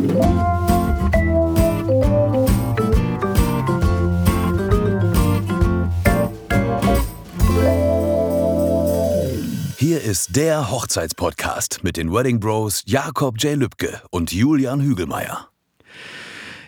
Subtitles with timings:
[0.00, 0.08] Hier
[10.02, 13.56] ist der Hochzeitspodcast mit den Wedding Bros Jakob J.
[13.56, 15.48] Lübke und Julian Hügelmeier.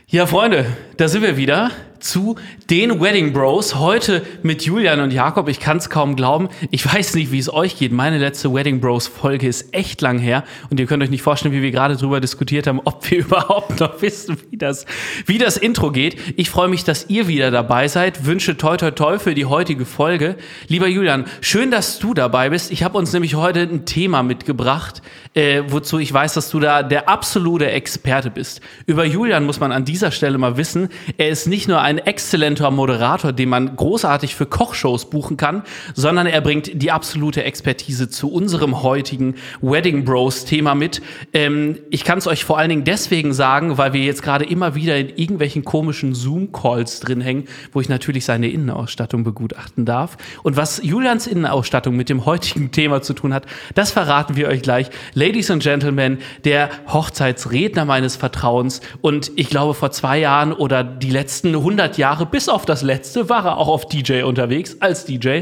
[0.08, 0.66] Ja, Freunde,
[0.98, 1.70] da sind wir wieder
[2.02, 2.36] zu
[2.68, 3.76] den Wedding Bros.
[3.76, 5.48] Heute mit Julian und Jakob.
[5.48, 6.48] Ich kann es kaum glauben.
[6.70, 7.92] Ich weiß nicht, wie es euch geht.
[7.92, 10.44] Meine letzte Wedding Bros Folge ist echt lang her.
[10.70, 13.80] Und ihr könnt euch nicht vorstellen, wie wir gerade drüber diskutiert haben, ob wir überhaupt
[13.80, 14.84] noch wissen, wie das,
[15.26, 16.16] wie das Intro geht.
[16.36, 18.26] Ich freue mich, dass ihr wieder dabei seid.
[18.26, 20.36] Wünsche toi toi toi für die heutige Folge.
[20.68, 22.70] Lieber Julian, schön, dass du dabei bist.
[22.72, 25.02] Ich habe uns nämlich heute ein Thema mitgebracht,
[25.34, 28.60] äh, wozu ich weiß, dass du da der absolute Experte bist.
[28.86, 31.98] Über Julian muss man an dieser Stelle mal wissen, er ist nicht nur ein ein
[31.98, 35.62] exzellenter Moderator, den man großartig für Kochshows buchen kann,
[35.94, 41.02] sondern er bringt die absolute Expertise zu unserem heutigen Wedding Bros Thema mit.
[41.32, 44.74] Ähm, ich kann es euch vor allen Dingen deswegen sagen, weil wir jetzt gerade immer
[44.74, 50.16] wieder in irgendwelchen komischen Zoom-Calls drin hängen, wo ich natürlich seine Innenausstattung begutachten darf.
[50.42, 54.62] Und was Julians Innenausstattung mit dem heutigen Thema zu tun hat, das verraten wir euch
[54.62, 54.88] gleich.
[55.14, 61.10] Ladies and Gentlemen, der Hochzeitsredner meines Vertrauens und ich glaube vor zwei Jahren oder die
[61.10, 65.04] letzten 100 100 Jahre, bis auf das letzte, war er auch auf DJ unterwegs, als
[65.04, 65.40] DJ.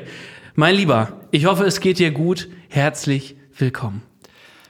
[0.54, 2.48] Mein Lieber, ich hoffe, es geht dir gut.
[2.70, 4.00] Herzlich willkommen.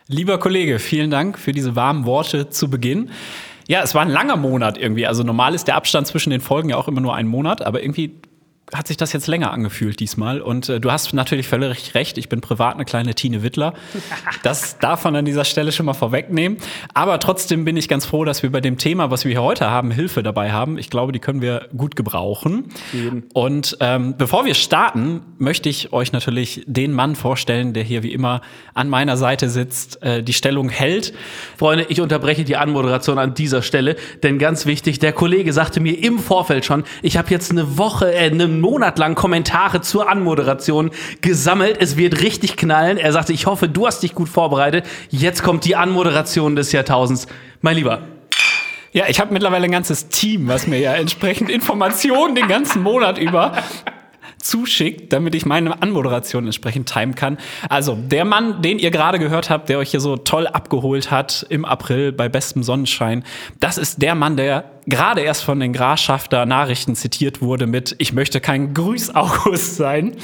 [0.08, 3.10] Lieber Kollege, vielen Dank für diese warmen Worte zu Beginn.
[3.68, 5.06] Ja, es war ein langer Monat irgendwie.
[5.06, 7.80] Also normal ist der Abstand zwischen den Folgen ja auch immer nur ein Monat, aber
[7.80, 8.16] irgendwie
[8.74, 10.40] hat sich das jetzt länger angefühlt diesmal.
[10.40, 13.74] Und äh, du hast natürlich völlig recht, ich bin privat eine kleine Tine Wittler.
[14.42, 16.58] Das darf man an dieser Stelle schon mal vorwegnehmen.
[16.94, 19.70] Aber trotzdem bin ich ganz froh, dass wir bei dem Thema, was wir hier heute
[19.70, 20.78] haben, Hilfe dabei haben.
[20.78, 22.66] Ich glaube, die können wir gut gebrauchen.
[22.94, 23.24] Eben.
[23.34, 28.12] Und ähm, bevor wir starten, möchte ich euch natürlich den Mann vorstellen, der hier wie
[28.12, 28.40] immer
[28.74, 31.12] an meiner Seite sitzt, äh, die Stellung hält.
[31.58, 36.02] Freunde, ich unterbreche die Anmoderation an dieser Stelle, denn ganz wichtig, der Kollege sagte mir
[36.02, 40.90] im Vorfeld schon, ich habe jetzt eine Woche, äh, eine Monat lang Kommentare zur Anmoderation
[41.20, 41.77] gesammelt.
[41.80, 42.98] Es wird richtig knallen.
[42.98, 44.84] Er sagte, ich hoffe, du hast dich gut vorbereitet.
[45.08, 47.27] Jetzt kommt die Anmoderation des Jahrtausends.
[47.61, 48.02] Mein Lieber,
[48.92, 53.18] ja, ich habe mittlerweile ein ganzes Team, was mir ja entsprechend Informationen den ganzen Monat
[53.18, 53.52] über
[54.42, 57.39] zuschickt, damit ich meine Anmoderation entsprechend timen kann.
[57.68, 61.46] Also, der Mann, den ihr gerade gehört habt, der euch hier so toll abgeholt hat
[61.48, 63.24] im April bei bestem Sonnenschein,
[63.61, 68.13] das ist der Mann, der gerade erst von den Grafschafter Nachrichten zitiert wurde mit Ich
[68.13, 70.17] möchte kein Grüß August sein.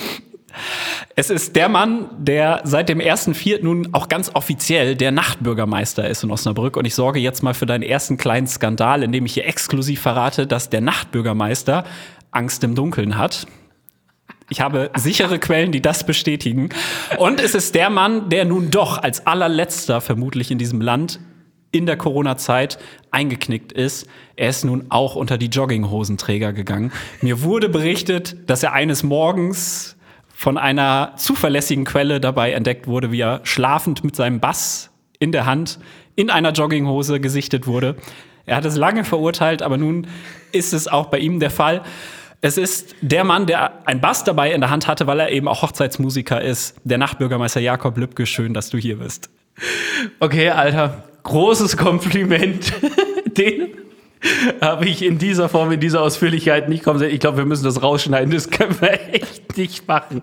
[1.14, 3.62] Es ist der Mann, der seit dem 1.4.
[3.62, 6.76] nun auch ganz offiziell der Nachtbürgermeister ist in Osnabrück.
[6.76, 10.46] Und ich sorge jetzt mal für deinen ersten kleinen Skandal, indem ich hier exklusiv verrate,
[10.46, 11.84] dass der Nachtbürgermeister
[12.30, 13.46] Angst im Dunkeln hat.
[14.48, 16.68] Ich habe sichere Quellen, die das bestätigen.
[17.18, 21.18] Und es ist der Mann, der nun doch als allerletzter vermutlich in diesem Land
[21.76, 22.78] in der Corona-Zeit
[23.10, 24.06] eingeknickt ist.
[24.36, 26.92] Er ist nun auch unter die Jogginghosenträger gegangen.
[27.20, 29.96] Mir wurde berichtet, dass er eines Morgens
[30.34, 35.46] von einer zuverlässigen Quelle dabei entdeckt wurde, wie er schlafend mit seinem Bass in der
[35.46, 35.78] Hand
[36.14, 37.96] in einer Jogginghose gesichtet wurde.
[38.44, 40.06] Er hat es lange verurteilt, aber nun
[40.52, 41.82] ist es auch bei ihm der Fall.
[42.42, 45.48] Es ist der Mann, der ein Bass dabei in der Hand hatte, weil er eben
[45.48, 46.76] auch Hochzeitsmusiker ist.
[46.84, 48.26] Der Nachtbürgermeister Jakob Lübke.
[48.26, 49.30] Schön, dass du hier bist.
[50.20, 51.04] Okay, Alter.
[51.26, 52.72] Großes Kompliment.
[53.36, 53.74] Den
[54.60, 57.12] habe ich in dieser Form, in dieser Ausführlichkeit nicht kommen sehen.
[57.12, 58.32] Ich glaube, wir müssen das rausschneiden.
[58.32, 60.22] Das können wir echt nicht machen.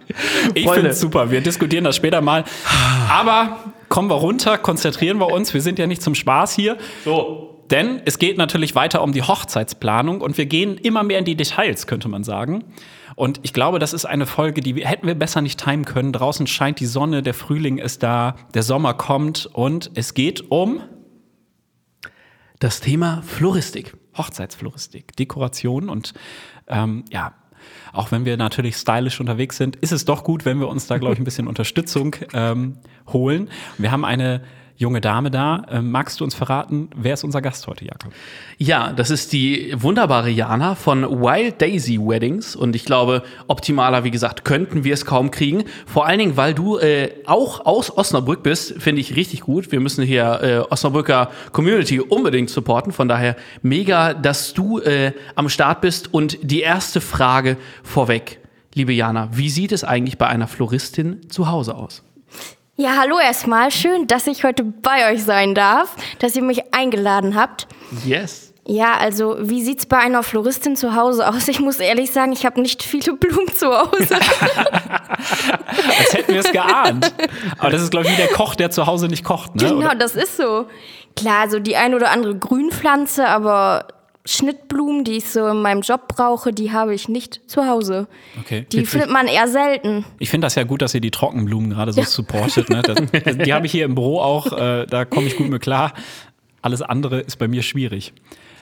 [0.54, 1.30] Ich finde es super.
[1.30, 2.46] Wir diskutieren das später mal.
[3.10, 3.58] Aber
[3.90, 5.54] kommen wir runter, konzentrieren wir uns.
[5.54, 6.78] Wir sind ja nicht zum Spaß hier.
[7.04, 7.50] So.
[7.70, 11.36] Denn es geht natürlich weiter um die Hochzeitsplanung und wir gehen immer mehr in die
[11.36, 12.64] Details, könnte man sagen.
[13.16, 16.14] Und ich glaube, das ist eine Folge, die wir, hätten wir besser nicht timen können.
[16.14, 20.82] Draußen scheint die Sonne, der Frühling ist da, der Sommer kommt und es geht um
[22.64, 23.98] das Thema Floristik.
[24.18, 26.14] Hochzeitsfloristik, Dekoration und
[26.68, 27.34] ähm, ja,
[27.92, 30.98] auch wenn wir natürlich stylisch unterwegs sind, ist es doch gut, wenn wir uns da,
[30.98, 32.78] glaube ich, ein bisschen Unterstützung ähm,
[33.12, 33.50] holen.
[33.78, 34.44] Wir haben eine
[34.76, 35.66] junge Dame da.
[35.70, 38.12] Ähm, magst du uns verraten, wer ist unser Gast heute, Jakob?
[38.58, 42.56] Ja, das ist die wunderbare Jana von Wild Daisy Weddings.
[42.56, 45.64] Und ich glaube, optimaler, wie gesagt, könnten wir es kaum kriegen.
[45.86, 49.72] Vor allen Dingen, weil du äh, auch aus Osnabrück bist, finde ich richtig gut.
[49.72, 52.92] Wir müssen hier äh, Osnabrücker Community unbedingt supporten.
[52.92, 56.14] Von daher mega, dass du äh, am Start bist.
[56.14, 58.40] Und die erste Frage vorweg.
[58.76, 62.04] Liebe Jana, wie sieht es eigentlich bei einer Floristin zu Hause aus?
[62.76, 63.70] Ja, hallo erstmal.
[63.70, 67.68] Schön, dass ich heute bei euch sein darf, dass ihr mich eingeladen habt.
[68.04, 68.52] Yes.
[68.66, 71.48] Ja, also wie sieht's bei einer Floristin zu Hause aus?
[71.50, 74.16] Ich muss ehrlich sagen, ich habe nicht viele Blumen zu Hause.
[76.00, 77.14] Als hätten wir es geahnt.
[77.60, 79.54] Aber das ist, glaube ich, wie der Koch, der zu Hause nicht kocht.
[79.56, 79.66] Ne?
[79.66, 79.96] Genau, Oder?
[79.96, 80.66] das ist so.
[81.16, 83.88] Klar, so die ein oder andere Grünpflanze, aber
[84.26, 88.08] Schnittblumen, die ich so in meinem Job brauche, die habe ich nicht zu Hause.
[88.40, 88.66] Okay.
[88.72, 90.06] Die findet man eher selten.
[90.20, 92.70] Ich finde das ja gut, dass ihr die Trockenblumen gerade so supportet.
[92.70, 92.82] Ne?
[92.82, 95.94] Das, die habe ich hier im Büro auch, äh, da komme ich gut mit klar.
[96.62, 98.14] Alles andere ist bei mir schwierig.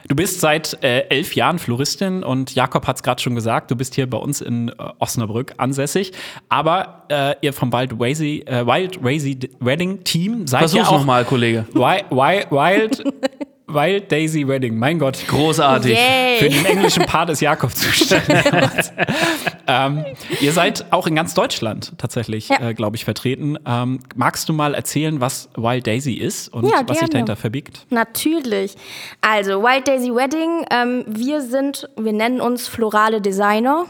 [0.08, 3.76] Du bist seit äh, elf Jahren Floristin und Jakob hat es gerade schon gesagt, du
[3.76, 6.12] bist hier bei uns in äh, Osnabrück ansässig.
[6.48, 10.98] Aber äh, ihr vom Wild Wazy, äh, Wild Wazy Wedding Team seid Versuch's ja auch
[10.98, 11.66] nochmal, Kollege.
[11.72, 13.04] Wild, Wild,
[13.74, 14.78] Wild, Wild Daisy Wedding.
[14.78, 15.18] Mein Gott.
[15.28, 15.96] Großartig.
[15.98, 16.38] Yay.
[16.38, 18.44] Für den englischen Part ist Jakob zuständig.
[19.66, 20.04] ähm,
[20.40, 22.70] ihr seid auch in ganz Deutschland tatsächlich, Ja.
[22.70, 23.58] äh, glaube ich, vertreten.
[23.66, 27.86] Ähm, magst du mal erzählen, was Wild Daisy ist und Ja, was sich dahinter verbirgt?
[27.90, 28.74] Natürlich.
[29.20, 33.86] Also, Wild Daisy Wedding, ähm, wir sind, wir nennen uns florale Designer.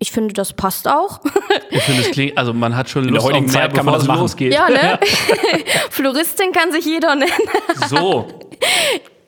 [0.00, 1.20] Ich finde, das passt auch.
[1.70, 3.84] Ich finde, es klingt, also man hat schon der Lust auf heutigen mehr, Zeit kann
[3.84, 4.20] man das machen.
[4.20, 4.54] losgeht.
[4.54, 4.98] ja, ne?
[5.90, 7.30] Floristin kann sich jeder nennen.
[7.88, 8.26] So.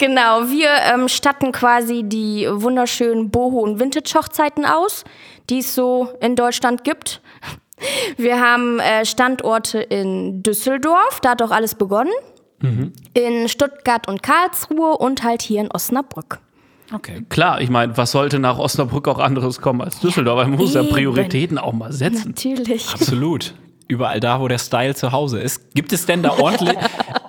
[0.01, 5.05] Genau, wir ähm, statten quasi die wunderschönen Boho- und Vintage-Hochzeiten aus,
[5.51, 7.21] die es so in Deutschland gibt.
[8.19, 12.13] Wir haben äh, Standorte in Düsseldorf, da hat auch alles begonnen.
[13.15, 16.41] In Stuttgart und Karlsruhe und halt hier in Osnabrück.
[16.93, 17.25] Okay.
[17.31, 20.47] Klar, ich meine, was sollte nach Osnabrück auch anderes kommen als Düsseldorf?
[20.47, 20.83] Man muss ja.
[20.83, 22.35] Prioritäten auch mal setzen.
[22.37, 22.93] Natürlich.
[22.93, 23.55] Absolut.
[23.89, 25.75] Überall da, wo der Style zu Hause ist.
[25.75, 26.77] Gibt es denn da ordentlich,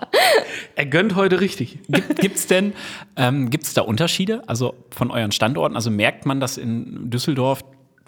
[0.76, 1.80] Er gönnt heute richtig.
[1.88, 2.74] gibt es denn,
[3.16, 4.48] ähm, gibt es da Unterschiede?
[4.48, 5.76] Also von euren Standorten?
[5.76, 7.64] Also merkt man, dass in Düsseldorf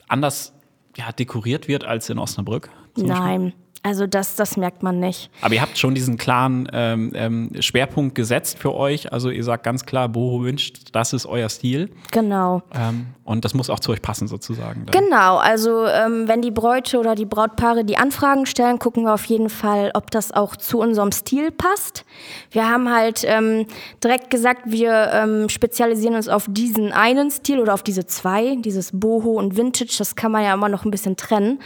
[0.07, 0.53] anders
[0.95, 2.69] ja, dekoriert wird als in Osnabrück?
[2.95, 3.53] zum Beispiel?
[3.85, 5.29] Also das, das merkt man nicht.
[5.41, 9.11] Aber ihr habt schon diesen klaren ähm, ähm, Schwerpunkt gesetzt für euch.
[9.11, 11.89] Also ihr sagt ganz klar, Boho wünscht, das ist euer Stil.
[12.11, 12.63] Genau.
[12.73, 14.85] Ähm, und das muss auch zu euch passen sozusagen.
[14.85, 15.03] dann.
[15.03, 19.25] Genau, also ähm, wenn die Bräute oder die Brautpaare die Anfragen stellen, gucken wir auf
[19.25, 22.05] jeden Fall, ob das auch zu unserem Stil passt.
[22.51, 23.65] Wir haben halt ähm,
[24.01, 28.91] direkt gesagt, wir ähm, spezialisieren uns auf diesen einen Stil oder auf diese zwei, dieses
[28.93, 31.59] Boho und Vintage, das kann man ja immer noch ein bisschen trennen.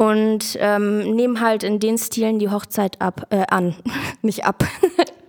[0.00, 3.74] Und ähm, nehmen halt in den Stilen die Hochzeit ab, äh, an,
[4.22, 4.64] nicht ab.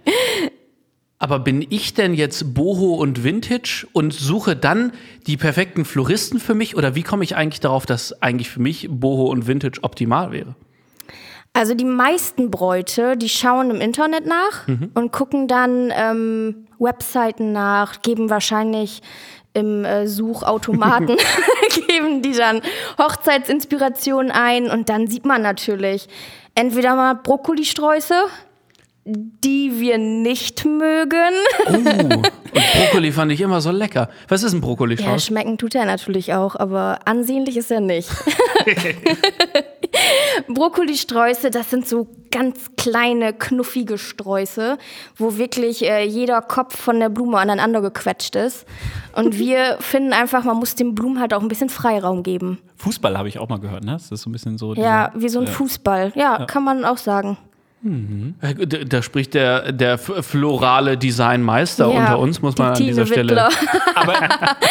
[1.20, 4.94] Aber bin ich denn jetzt Boho und Vintage und suche dann
[5.28, 6.78] die perfekten Floristen für mich?
[6.78, 10.56] Oder wie komme ich eigentlich darauf, dass eigentlich für mich Boho und Vintage optimal wäre?
[11.52, 18.02] Also die meisten Bräute, die schauen im Internet nach und gucken dann ähm, Webseiten nach,
[18.02, 19.02] geben wahrscheinlich
[19.54, 21.18] im äh, Suchautomaten,
[21.88, 22.62] geben die dann
[22.98, 26.08] Hochzeitsinspirationen ein und dann sieht man natürlich
[26.56, 28.16] entweder mal Brokkolisträuße,
[29.04, 31.34] die wir nicht mögen.
[31.68, 31.84] Und
[32.54, 34.10] Brokkoli fand ich immer so lecker.
[34.28, 35.26] Was ist ein Ja, Brokkoli-Strauß?
[35.26, 38.10] schmecken tut er natürlich auch, aber ansehnlich ist er nicht.
[40.48, 44.78] Brokkolisträuße, das sind so ganz kleine, knuffige Sträuße,
[45.18, 48.66] wo wirklich äh, jeder Kopf von der Blume aneinander gequetscht ist.
[49.16, 52.60] Und wir finden einfach, man muss den Blumen halt auch ein bisschen Freiraum geben.
[52.78, 53.94] Fußball habe ich auch mal gehört, ne?
[53.94, 54.74] Das ist so ein bisschen so.
[54.76, 56.14] Ja, dieser- wie so ein Fußball.
[56.16, 57.38] Ja, kann man auch sagen.
[57.84, 62.78] Äh, Da da spricht der, der florale Designmeister Ja, unter uns, muss die man an
[62.78, 63.50] Tine dieser Stelle.
[63.96, 64.14] Aber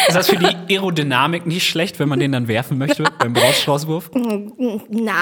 [0.07, 4.11] ist das für die Aerodynamik nicht schlecht, wenn man den dann werfen möchte beim Brautstraußwurf?
[4.89, 5.13] Na,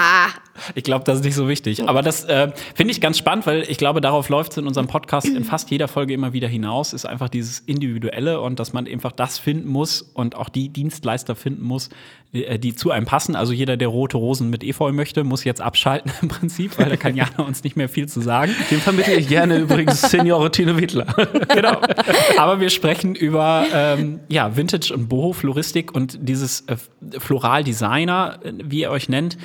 [0.74, 1.88] Ich glaube, das ist nicht so wichtig.
[1.88, 4.86] Aber das äh, finde ich ganz spannend, weil ich glaube, darauf läuft es in unserem
[4.86, 8.86] Podcast in fast jeder Folge immer wieder hinaus, ist einfach dieses Individuelle und dass man
[8.86, 11.88] einfach das finden muss und auch die Dienstleister finden muss,
[12.32, 13.36] die, äh, die zu einem passen.
[13.36, 16.96] Also jeder, der rote Rosen mit Efeu möchte, muss jetzt abschalten im Prinzip, weil da
[16.96, 18.54] kann Jana uns nicht mehr viel zu sagen.
[18.70, 21.06] Dem vermittle ich gerne übrigens Seniore Tine Wittler.
[21.48, 21.80] genau.
[22.38, 26.76] Aber wir sprechen über ähm, ja, Vintage und Boho-Floristik und dieses äh,
[27.18, 29.36] Floral-Designer, äh, wie ihr euch nennt.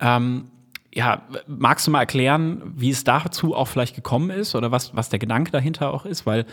[0.00, 0.48] Ähm,
[0.94, 5.08] ja, magst du mal erklären, wie es dazu auch vielleicht gekommen ist oder was, was
[5.08, 6.26] der Gedanke dahinter auch ist?
[6.26, 6.44] Weil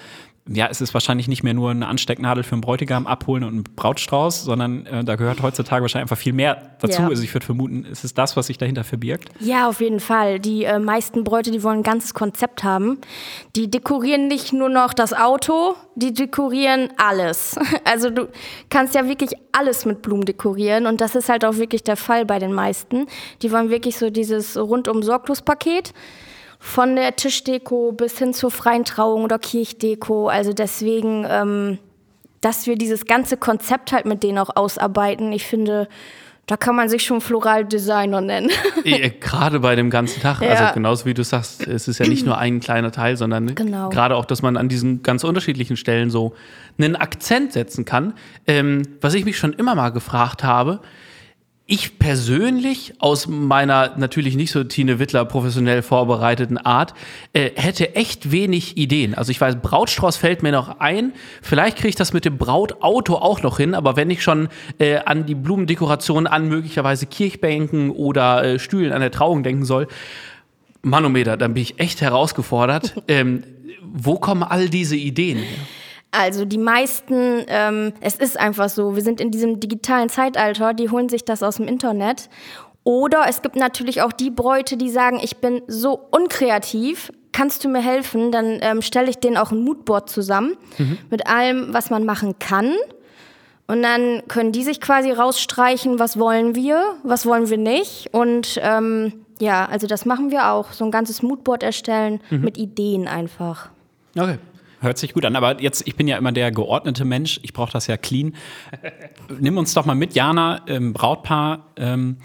[0.51, 3.63] ja, es ist wahrscheinlich nicht mehr nur eine Anstecknadel für einen Bräutigam abholen und einen
[3.63, 7.03] Brautstrauß, sondern äh, da gehört heutzutage wahrscheinlich einfach viel mehr dazu.
[7.03, 7.07] Ja.
[7.07, 9.29] Also ich würde vermuten, es ist das, was sich dahinter verbirgt.
[9.39, 10.39] Ja, auf jeden Fall.
[10.39, 12.97] Die äh, meisten Bräute, die wollen ein ganzes Konzept haben.
[13.55, 17.57] Die dekorieren nicht nur noch das Auto, die dekorieren alles.
[17.85, 18.27] Also du
[18.69, 22.25] kannst ja wirklich alles mit Blumen dekorieren und das ist halt auch wirklich der Fall
[22.25, 23.07] bei den meisten.
[23.41, 25.93] Die wollen wirklich so dieses rundum sorglos Paket.
[26.59, 30.27] Von der Tischdeko bis hin zur freien Trauung oder Kirchdeko.
[30.27, 31.77] Also deswegen, ähm,
[32.41, 35.31] dass wir dieses ganze Konzept halt mit denen auch ausarbeiten.
[35.31, 35.87] Ich finde,
[36.47, 38.49] da kann man sich schon Floral-Designer nennen.
[38.83, 40.41] Eh, Gerade bei dem ganzen Tag.
[40.41, 40.49] Ja.
[40.49, 43.89] Also genauso wie du sagst, es ist ja nicht nur ein kleiner Teil, sondern Genau.
[43.89, 46.33] gerade auch, dass man an diesen ganz unterschiedlichen Stellen so
[46.77, 48.13] einen Akzent setzen kann.
[48.47, 50.79] Ähm, was ich mich schon immer mal gefragt habe,
[51.69, 56.95] ich persönlich aus meiner natürlich nicht so Tine Wittler professionell vorbereiteten Art
[57.33, 59.13] äh, hätte echt wenig Ideen.
[59.13, 61.13] Also ich weiß, Brautstrauß fällt mir noch ein.
[61.43, 64.49] Vielleicht kriege ich das mit dem Brautauto auch noch hin, aber wenn ich schon
[64.79, 69.87] äh, an die Blumendekoration an möglicherweise Kirchbänken oder äh, Stühlen an der Trauung denken soll,
[70.81, 73.03] Manometer, dann bin ich echt herausgefordert.
[73.07, 73.43] ähm,
[73.83, 75.57] wo kommen all diese Ideen her?
[76.11, 80.89] Also die meisten, ähm, es ist einfach so, wir sind in diesem digitalen Zeitalter, die
[80.89, 82.29] holen sich das aus dem Internet.
[82.83, 87.69] Oder es gibt natürlich auch die Bräute, die sagen, ich bin so unkreativ, kannst du
[87.69, 88.31] mir helfen?
[88.31, 90.97] Dann ähm, stelle ich denen auch ein Moodboard zusammen mhm.
[91.11, 92.73] mit allem, was man machen kann.
[93.67, 98.11] Und dann können die sich quasi rausstreichen, was wollen wir, was wollen wir nicht.
[98.11, 100.71] Und ähm, ja, also das machen wir auch.
[100.71, 102.41] So ein ganzes Moodboard erstellen mhm.
[102.41, 103.69] mit Ideen einfach.
[104.17, 104.39] Okay.
[104.81, 107.71] Hört sich gut an, aber jetzt, ich bin ja immer der geordnete Mensch, ich brauche
[107.71, 108.35] das ja clean.
[109.39, 112.17] Nimm uns doch mal mit, Jana, ähm, Brautpaar ähm,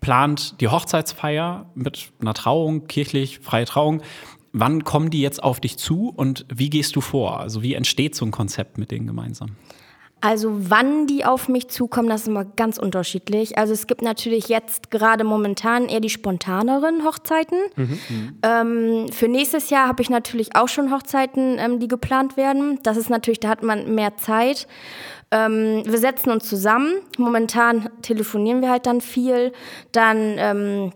[0.00, 4.02] plant die Hochzeitsfeier mit einer Trauung, kirchlich, freie Trauung.
[4.52, 7.40] Wann kommen die jetzt auf dich zu und wie gehst du vor?
[7.40, 9.56] Also wie entsteht so ein Konzept mit denen gemeinsam?
[10.20, 13.56] Also wann die auf mich zukommen, das ist immer ganz unterschiedlich.
[13.56, 17.58] Also es gibt natürlich jetzt gerade momentan eher die spontaneren Hochzeiten.
[17.76, 18.38] Mhm.
[18.42, 22.80] Ähm, für nächstes Jahr habe ich natürlich auch schon Hochzeiten, ähm, die geplant werden.
[22.82, 24.66] Das ist natürlich, da hat man mehr Zeit.
[25.30, 26.94] Ähm, wir setzen uns zusammen.
[27.16, 29.52] Momentan telefonieren wir halt dann viel.
[29.92, 30.92] Dann ähm,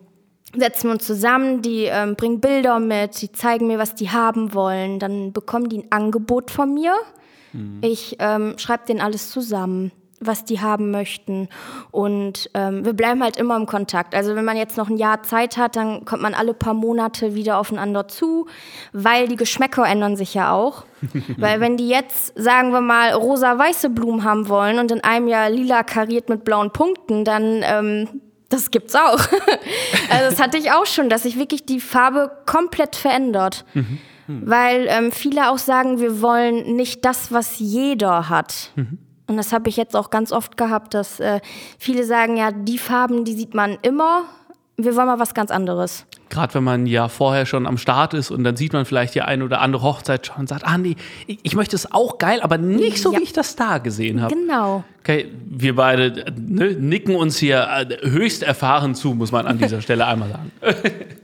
[0.57, 4.53] setzen wir uns zusammen, die ähm, bringen Bilder mit, die zeigen mir, was die haben
[4.53, 4.99] wollen.
[4.99, 6.95] Dann bekommen die ein Angebot von mir.
[7.53, 7.81] Mhm.
[7.83, 9.93] Ich ähm, schreibe denen alles zusammen
[10.27, 11.49] was die haben möchten.
[11.91, 14.15] Und ähm, wir bleiben halt immer im Kontakt.
[14.15, 17.35] Also wenn man jetzt noch ein Jahr Zeit hat, dann kommt man alle paar Monate
[17.35, 18.47] wieder aufeinander zu,
[18.93, 20.85] weil die Geschmäcker ändern sich ja auch.
[21.37, 25.51] weil wenn die jetzt, sagen wir mal, rosa-weiße Blumen haben wollen und in einem Jahr
[25.51, 29.19] lila kariert mit blauen Punkten, dann ähm, das gibt's auch.
[30.11, 33.65] also das hatte ich auch schon, dass sich wirklich die Farbe komplett verändert.
[33.75, 33.99] Mhm.
[34.27, 34.43] Mhm.
[34.45, 38.71] Weil ähm, viele auch sagen, wir wollen nicht das, was jeder hat.
[38.77, 38.99] Mhm.
[39.27, 41.41] Und das habe ich jetzt auch ganz oft gehabt, dass äh,
[41.79, 44.25] viele sagen, ja, die Farben, die sieht man immer.
[44.77, 48.31] Wir wollen mal was ganz anderes gerade wenn man ja vorher schon am Start ist
[48.31, 50.97] und dann sieht man vielleicht die eine oder andere Hochzeit schon und sagt, ah nee,
[51.27, 53.19] ich, ich möchte es auch geil, aber nicht so, ja.
[53.19, 54.35] wie ich das da gesehen habe.
[54.35, 54.83] Genau.
[55.01, 59.81] Okay, wir beide ne, nicken uns hier äh, höchst erfahren zu, muss man an dieser
[59.83, 60.53] Stelle einmal sagen.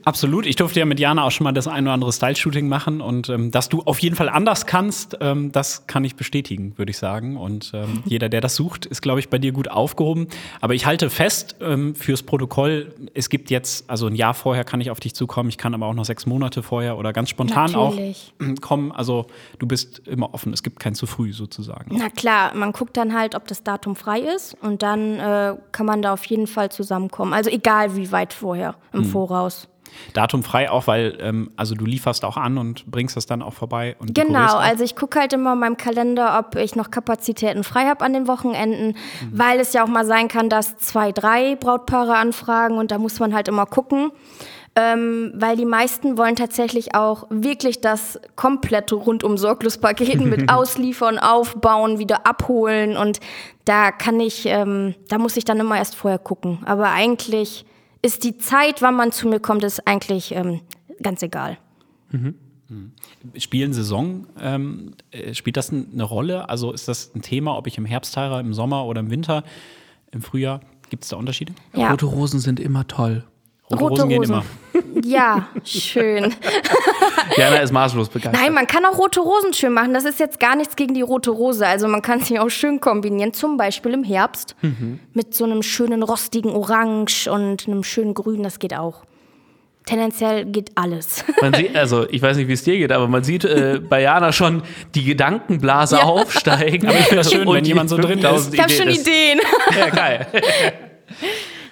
[0.09, 0.47] Absolut.
[0.47, 3.29] Ich durfte ja mit Jana auch schon mal das ein oder andere Style-Shooting machen und
[3.29, 6.97] ähm, dass du auf jeden Fall anders kannst, ähm, das kann ich bestätigen, würde ich
[6.97, 7.37] sagen.
[7.37, 10.29] Und ähm, jeder, der das sucht, ist, glaube ich, bei dir gut aufgehoben.
[10.63, 14.81] Aber ich halte fest ähm, fürs Protokoll, es gibt jetzt, also ein Jahr vorher kann
[14.81, 17.73] ich auf dich zukommen, ich kann aber auch noch sechs Monate vorher oder ganz spontan
[17.73, 18.33] Natürlich.
[18.41, 18.93] auch kommen.
[18.93, 19.27] Also
[19.59, 21.95] du bist immer offen, es gibt kein zu früh sozusagen.
[21.99, 25.85] Na klar, man guckt dann halt, ob das Datum frei ist und dann äh, kann
[25.85, 27.35] man da auf jeden Fall zusammenkommen.
[27.35, 29.11] Also egal wie weit vorher, im hm.
[29.11, 29.69] Voraus.
[30.13, 33.55] Datum frei auch, weil ähm, also du lieferst auch an und bringst das dann auch
[33.55, 33.97] vorbei.
[33.99, 37.87] Und genau, also ich gucke halt immer in meinem Kalender, ob ich noch Kapazitäten frei
[37.87, 39.39] habe an den Wochenenden, mhm.
[39.39, 43.21] weil es ja auch mal sein kann, dass zwei, drei Brautpaare anfragen und da muss
[43.21, 44.13] man halt immer gucken
[44.79, 51.19] ähm, weil die meisten wollen tatsächlich auch wirklich das komplette rundum sorglos Paket mit Ausliefern,
[51.19, 53.19] Aufbauen, wieder abholen und
[53.65, 56.61] da kann ich, ähm, da muss ich dann immer erst vorher gucken.
[56.65, 57.67] Aber eigentlich
[58.03, 60.61] ist die Zeit, wann man zu mir kommt, ist eigentlich ähm,
[61.03, 61.59] ganz egal.
[62.11, 62.35] Mhm.
[63.37, 66.51] Spielen Saison, ähm, äh, spielt das eine Rolle?
[66.51, 69.43] Also ist das ein Thema, ob ich im Herbst heirate, im Sommer oder im Winter,
[70.13, 70.61] im Frühjahr?
[70.91, 71.55] Gibt es da Unterschiede?
[71.75, 71.91] Ja.
[71.91, 73.25] Rote Rosen sind immer toll.
[73.71, 74.45] Rote, Rote Rosen, gehen immer.
[75.05, 76.35] Ja, schön.
[77.37, 78.41] Jana ist maßlos begeistert.
[78.41, 79.93] Nein, man kann auch rote Rosen schön machen.
[79.93, 81.67] Das ist jetzt gar nichts gegen die rote Rose.
[81.67, 83.33] Also man kann sie auch schön kombinieren.
[83.33, 85.01] Zum Beispiel im Herbst mhm.
[85.13, 88.43] mit so einem schönen rostigen Orange und einem schönen Grün.
[88.43, 89.05] Das geht auch.
[89.85, 91.25] Tendenziell geht alles.
[91.41, 94.03] Man sieht, also ich weiß nicht, wie es dir geht, aber man sieht äh, bei
[94.03, 94.63] Jana schon
[94.95, 96.03] die Gedankenblase ja.
[96.03, 96.89] aufsteigen.
[96.89, 98.55] Aber ich finde das schön, wenn jemand so drin ist.
[98.55, 99.41] Ich habe schon Ideen.
[99.79, 100.27] Ja, geil.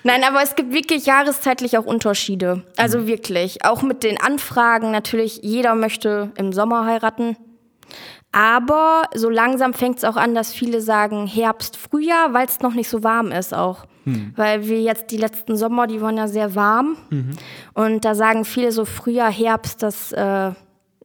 [0.06, 2.62] Nein, aber es gibt wirklich jahreszeitlich auch Unterschiede.
[2.76, 3.06] Also mhm.
[3.08, 3.64] wirklich.
[3.64, 5.40] Auch mit den Anfragen natürlich.
[5.42, 7.36] Jeder möchte im Sommer heiraten.
[8.30, 12.74] Aber so langsam fängt es auch an, dass viele sagen Herbst, Frühjahr, weil es noch
[12.74, 13.86] nicht so warm ist auch.
[14.04, 14.32] Mhm.
[14.36, 16.96] Weil wir jetzt die letzten Sommer, die waren ja sehr warm.
[17.10, 17.30] Mhm.
[17.74, 20.52] Und da sagen viele so Frühjahr, Herbst, das äh,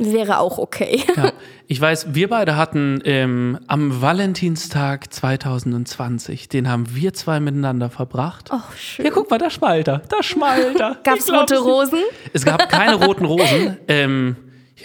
[0.05, 1.03] wäre auch okay.
[1.15, 1.31] Ja.
[1.67, 8.49] Ich weiß, wir beide hatten ähm, am Valentinstag 2020, den haben wir zwei miteinander verbracht.
[8.51, 9.05] Ach, schön.
[9.05, 10.97] Ja, guck mal, da schmalt er, da schmalt er.
[11.03, 11.99] Gab es rote Rosen?
[12.33, 13.77] Es gab keine roten Rosen.
[13.87, 14.35] Ähm,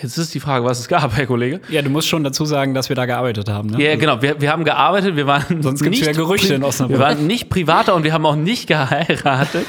[0.02, 1.60] Jetzt ist die Frage, was es gab, Herr Kollege.
[1.68, 3.70] Ja, du musst schon dazu sagen, dass wir da gearbeitet haben.
[3.70, 3.82] Ne?
[3.82, 4.20] Ja, genau.
[4.22, 6.98] Wir, wir haben gearbeitet, wir waren Sonst gibt's nicht wieder Gerüchte in Osnabrück.
[6.98, 9.66] Wir waren nicht privater und wir haben auch nicht geheiratet.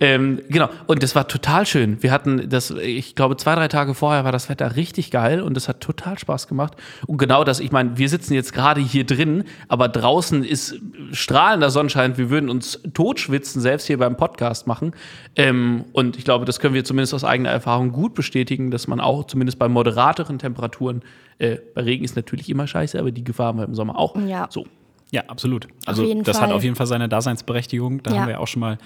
[0.00, 0.68] ähm, genau.
[0.86, 2.02] Und das war total schön.
[2.02, 5.54] Wir hatten das, ich glaube, zwei, drei Tage vorher war das Wetter richtig geil und
[5.54, 6.74] das hat total Spaß gemacht.
[7.06, 10.76] Und genau das, ich meine, wir sitzen jetzt gerade hier drin, aber draußen ist
[11.12, 12.16] strahlender Sonnenschein.
[12.16, 14.92] Wir würden uns totschwitzen, selbst hier beim Podcast machen.
[15.36, 19.00] Ähm, und ich glaube, das können wir zumindest aus eigener Erfahrung gut bestätigen, dass man
[19.00, 21.02] auch zumindest bei moderateren Temperaturen,
[21.38, 24.16] äh, bei Regen ist natürlich immer scheiße, aber die Gefahr haben wir im Sommer auch.
[24.16, 24.46] Ja.
[24.50, 24.66] So.
[25.10, 25.68] Ja, absolut.
[25.86, 26.48] Also das Fall.
[26.48, 28.02] hat auf jeden Fall seine Daseinsberechtigung.
[28.02, 28.18] Da Ja.
[28.20, 28.78] haben wir ja auch schon mal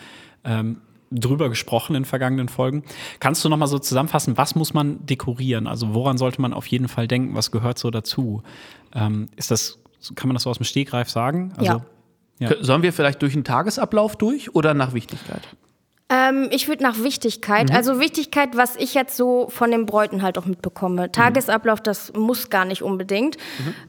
[0.45, 0.78] ähm,
[1.11, 2.85] drüber gesprochen in vergangenen Folgen.
[3.21, 5.66] Kannst du noch mal so zusammenfassen, was muss man dekorieren?
[5.66, 7.35] Also woran sollte man auf jeden Fall denken?
[7.35, 8.42] Was gehört so dazu?
[8.95, 9.78] Ähm, ist das,
[10.14, 11.52] kann man das so aus dem Stegreif sagen?
[11.57, 11.85] Also, Ja.
[12.38, 12.50] Ja.
[12.61, 15.42] Sollen wir vielleicht durch den Tagesablauf durch oder nach Wichtigkeit?
[16.14, 17.76] Ähm, ich würde nach Wichtigkeit, Mhm.
[17.76, 21.07] also Wichtigkeit, was ich jetzt so von den Bräuten halt auch mitbekomme.
[21.07, 21.12] Mhm.
[21.12, 23.37] Tagesablauf, das muss gar nicht unbedingt.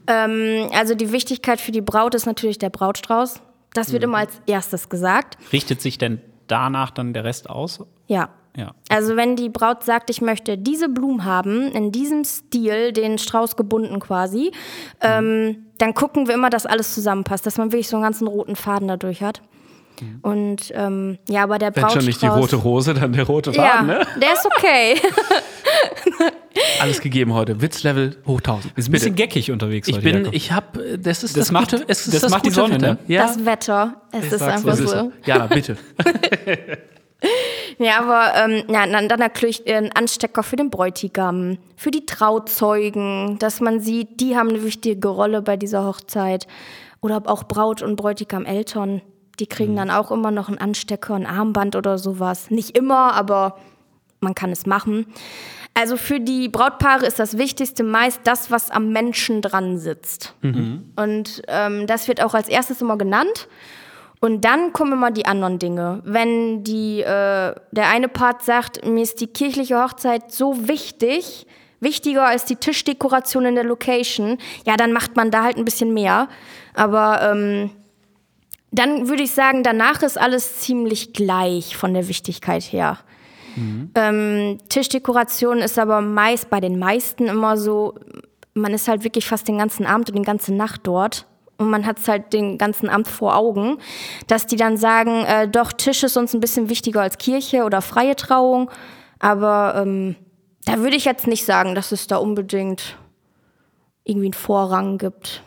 [0.06, 3.40] Ähm, also die Wichtigkeit für die Braut ist natürlich der Brautstrauß.
[3.74, 3.92] Das Mhm.
[3.92, 5.36] wird immer als erstes gesagt.
[5.52, 7.80] Richtet sich denn danach dann der Rest aus?
[8.06, 8.30] Ja.
[8.56, 8.70] Ja.
[8.88, 13.56] Also wenn die Braut sagt, ich möchte diese Blumen haben, in diesem Stil, den Strauß
[13.56, 14.52] gebunden quasi,
[15.00, 18.54] ähm, dann gucken wir immer, dass alles zusammenpasst, dass man wirklich so einen ganzen roten
[18.54, 19.42] Faden dadurch hat.
[20.22, 23.62] Und ähm, ja, aber der Wenn schon nicht die rote Rose, dann der rote Ja,
[23.78, 24.06] Faden, ne?
[24.20, 24.96] der ist okay.
[26.80, 27.60] Alles gegeben heute.
[27.60, 28.76] Witzlevel hoch 1000.
[28.76, 31.70] Ist ein bisschen geckig unterwegs Ich heute, bin, ich habe, das ist Das das, macht-
[31.72, 32.92] gute, es ist das das, macht die Sonne, Wetter.
[32.94, 32.98] ne?
[33.08, 35.12] Ja, Das Wetter, es ist sag's, einfach so ist so.
[35.24, 35.76] Jana, bitte.
[37.78, 43.38] Ja, aber ähm, ja, dann, dann natürlich ein Anstecker für den Bräutigam, für die Trauzeugen,
[43.38, 46.46] dass man sieht, die haben eine wichtige Rolle bei dieser Hochzeit.
[47.00, 49.00] Oder auch Braut und Bräutigam Eltern,
[49.40, 52.50] die kriegen dann auch immer noch einen Anstecker, ein Armband oder sowas.
[52.50, 53.58] Nicht immer, aber
[54.20, 55.06] man kann es machen.
[55.74, 60.34] Also für die Brautpaare ist das Wichtigste meist das, was am Menschen dran sitzt.
[60.96, 63.48] Und ähm, das wird auch als erstes immer genannt.
[64.20, 66.00] Und dann kommen immer die anderen Dinge.
[66.04, 71.46] Wenn die, äh, der eine Part sagt, mir ist die kirchliche Hochzeit so wichtig,
[71.80, 75.92] wichtiger als die Tischdekoration in der Location, ja, dann macht man da halt ein bisschen
[75.92, 76.28] mehr.
[76.74, 77.70] Aber ähm,
[78.74, 82.98] dann würde ich sagen, danach ist alles ziemlich gleich von der Wichtigkeit her.
[83.94, 87.94] Ähm, Tischdekoration ist aber meist bei den meisten immer so,
[88.54, 91.26] man ist halt wirklich fast den ganzen Abend und die ganze Nacht dort.
[91.56, 93.78] Und man hat es halt den ganzen Abend vor Augen,
[94.26, 97.80] dass die dann sagen, äh, doch, Tisch ist uns ein bisschen wichtiger als Kirche oder
[97.80, 98.70] freie Trauung.
[99.20, 100.16] Aber ähm,
[100.64, 102.96] da würde ich jetzt nicht sagen, dass es da unbedingt
[104.02, 105.44] irgendwie einen Vorrang gibt.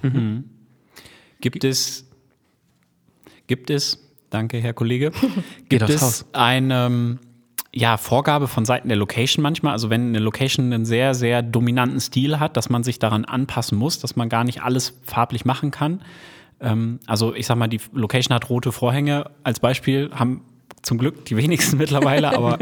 [1.42, 2.07] Gibt es,
[3.48, 5.12] gibt es, danke Herr Kollege,
[5.70, 7.20] gibt es eine
[7.74, 12.00] ja, Vorgabe von Seiten der Location manchmal, also wenn eine Location einen sehr, sehr dominanten
[12.00, 15.72] Stil hat, dass man sich daran anpassen muss, dass man gar nicht alles farblich machen
[15.72, 16.02] kann.
[16.60, 20.42] Ähm, also ich sag mal, die Location hat rote Vorhänge als Beispiel, haben
[20.82, 22.58] zum Glück die wenigsten mittlerweile, aber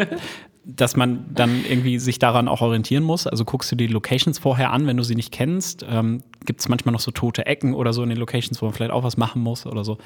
[0.65, 3.27] dass man dann irgendwie sich daran auch orientieren muss.
[3.27, 5.85] Also guckst du die Locations vorher an, wenn du sie nicht kennst.
[5.87, 8.73] Ähm, Gibt es manchmal noch so tote Ecken oder so in den Locations, wo man
[8.73, 9.99] vielleicht auch was machen muss oder so?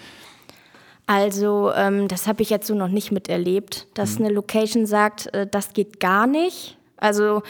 [1.10, 5.48] Also, ähm, das habe ich jetzt so noch nicht miterlebt, dass eine Location sagt, äh,
[5.50, 6.78] das geht gar nicht.
[6.98, 7.42] Also,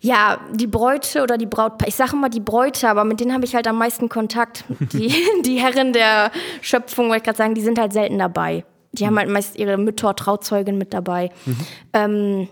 [0.00, 3.44] ja, die Bräute oder die Braut, ich sage immer die Bräute, aber mit denen habe
[3.44, 4.64] ich halt am meisten Kontakt.
[4.94, 5.12] Die,
[5.44, 6.30] die Herren der
[6.62, 8.64] Schöpfung, wollte ich gerade sagen, die sind halt selten dabei.
[8.92, 11.28] Die haben halt meist ihre Mütter, Trauzeugin mit dabei.
[11.92, 12.48] Ähm,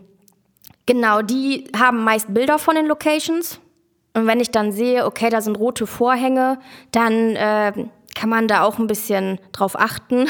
[0.85, 3.61] genau, die haben meist Bilder von den Locations.
[4.13, 6.59] Und wenn ich dann sehe, okay, da sind rote Vorhänge,
[6.93, 7.73] dann äh,
[8.19, 10.27] kann man da auch ein bisschen drauf achten.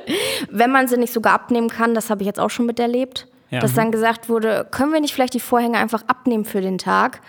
[0.50, 3.60] wenn man sie nicht sogar abnehmen kann, das habe ich jetzt auch schon miterlebt, Ja.
[3.60, 7.20] dass dann gesagt wurde, können wir nicht vielleicht die Vorhänge einfach abnehmen für den Tag?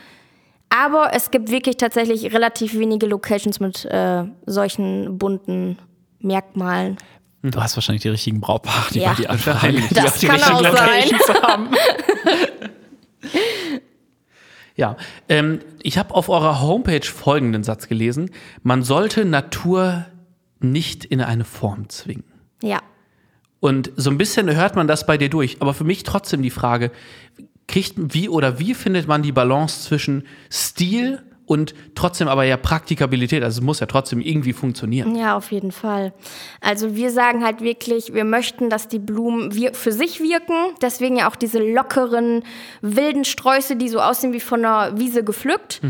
[0.70, 5.78] Aber es gibt wirklich tatsächlich relativ wenige Locations mit äh, solchen bunten
[6.20, 6.98] Merkmalen.
[7.44, 9.10] Du hast wahrscheinlich die richtigen Brautpaare, die Ja.
[9.14, 9.16] bei
[9.72, 11.04] dir die Das auch die kann richtigen auch sein.
[11.10, 11.68] Locations haben.
[14.76, 14.98] Ja,
[15.30, 18.32] ähm, ich habe auf eurer Homepage folgenden Satz gelesen.
[18.64, 20.06] Man sollte Natur
[20.60, 22.24] nicht in eine Form zwingen.
[22.62, 22.82] Ja.
[23.60, 25.58] Und so ein bisschen hört man das bei dir durch.
[25.62, 26.92] Aber für mich trotzdem die Frage,
[27.68, 33.44] kriegt, wie oder wie findet man die Balance zwischen Stil und trotzdem aber ja Praktikabilität?
[33.44, 35.16] Also es muss ja trotzdem irgendwie funktionieren.
[35.16, 36.14] Ja, auf jeden Fall.
[36.62, 40.56] Also wir sagen halt wirklich, wir möchten, dass die Blumen für sich wirken.
[40.82, 42.44] Deswegen ja auch diese lockeren,
[42.82, 45.82] wilden Sträuße, die so aussehen wie von einer Wiese gepflückt.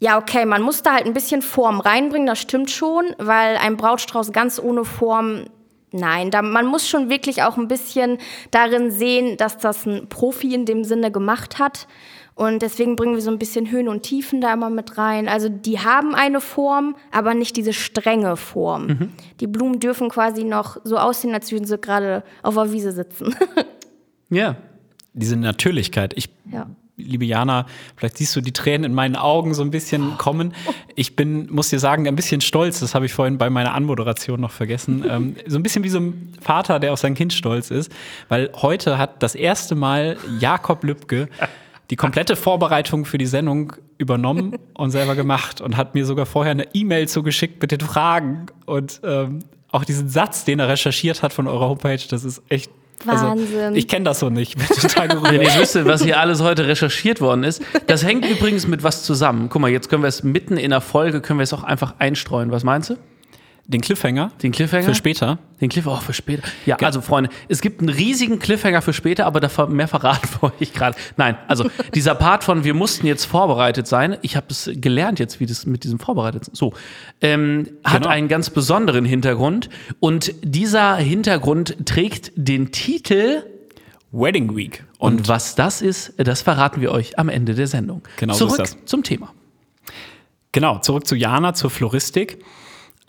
[0.00, 3.76] Ja, okay, man muss da halt ein bisschen Form reinbringen, das stimmt schon, weil ein
[3.76, 5.44] Brautstrauß ganz ohne Form,
[5.92, 8.18] nein, da, man muss schon wirklich auch ein bisschen
[8.50, 11.86] darin sehen, dass das ein Profi in dem Sinne gemacht hat.
[12.36, 15.28] Und deswegen bringen wir so ein bisschen Höhen und Tiefen da immer mit rein.
[15.28, 18.86] Also die haben eine Form, aber nicht diese strenge Form.
[18.86, 19.12] Mhm.
[19.38, 23.34] Die Blumen dürfen quasi noch so aussehen, als würden sie gerade auf der Wiese sitzen.
[24.30, 24.56] Ja.
[25.12, 26.12] Diese Natürlichkeit.
[26.16, 26.66] Ich, Ja.
[26.96, 30.54] liebe Jana, vielleicht siehst du die Tränen in meinen Augen so ein bisschen kommen.
[30.96, 32.80] Ich bin, muss dir sagen, ein bisschen stolz.
[32.80, 35.04] Das habe ich vorhin bei meiner Anmoderation noch vergessen.
[35.08, 37.92] ähm, so ein bisschen wie so ein Vater, der auf sein Kind stolz ist.
[38.28, 41.28] Weil heute hat das erste Mal Jakob Lübke
[41.90, 46.52] die komplette Vorbereitung für die Sendung übernommen und selber gemacht und hat mir sogar vorher
[46.52, 51.32] eine E-Mail zugeschickt mit den Fragen und ähm, auch diesen Satz, den er recherchiert hat
[51.32, 52.70] von eurer Homepage, das ist echt
[53.04, 53.58] Wahnsinn.
[53.60, 54.56] Also, ich kenne das so nicht.
[54.56, 57.62] Bin total Wenn ihr wüsstet, was hier alles heute recherchiert worden ist.
[57.86, 59.48] Das hängt übrigens mit was zusammen.
[59.50, 61.94] Guck mal, jetzt können wir es mitten in der Folge, können wir es auch einfach
[61.98, 62.50] einstreuen.
[62.50, 62.96] Was meinst du?
[63.66, 64.84] Den Cliffhanger Den Cliffhanger?
[64.84, 65.38] für später.
[65.60, 66.42] Den Cliffhanger, oh, für später.
[66.66, 70.52] Ja, also Freunde, es gibt einen riesigen Cliffhanger für später, aber davon mehr verraten wir
[70.60, 70.98] euch gerade.
[71.16, 74.18] Nein, also dieser Part von wir mussten jetzt vorbereitet sein.
[74.20, 76.74] Ich habe es gelernt jetzt, wie das mit diesem vorbereitet so
[77.22, 78.08] ähm, hat Genau.
[78.10, 83.44] einen ganz besonderen Hintergrund und dieser Hintergrund trägt den Titel
[84.12, 84.84] Wedding Week.
[84.98, 88.02] und, Und was das ist, das verraten wir euch am Ende der Sendung.
[88.18, 88.84] Genau so Zurück ist das.
[88.84, 89.32] zum Thema.
[90.52, 92.44] genau, zurück zu Jana, zur Floristik.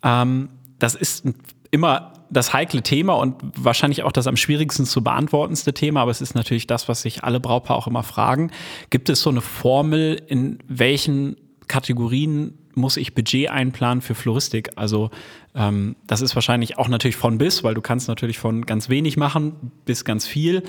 [0.05, 1.25] Ähm, das ist
[1.71, 6.21] immer das heikle Thema und wahrscheinlich auch das am schwierigsten zu beantwortendste Thema, aber es
[6.21, 8.51] ist natürlich das, was sich alle Brautpaare auch immer fragen.
[8.89, 11.37] Gibt es so eine Formel, in welchen
[11.67, 14.71] Kategorien muss ich Budget einplanen für Floristik?
[14.75, 15.09] Also
[15.53, 19.17] ähm, das ist wahrscheinlich auch natürlich von bis, weil du kannst natürlich von ganz wenig
[19.17, 20.63] machen bis ganz viel.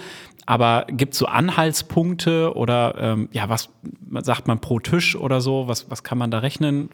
[0.46, 3.70] Aber gibt es so Anhaltspunkte oder ähm, ja, was
[4.22, 5.66] sagt man pro Tisch oder so?
[5.66, 6.90] Was, was kann man da rechnen?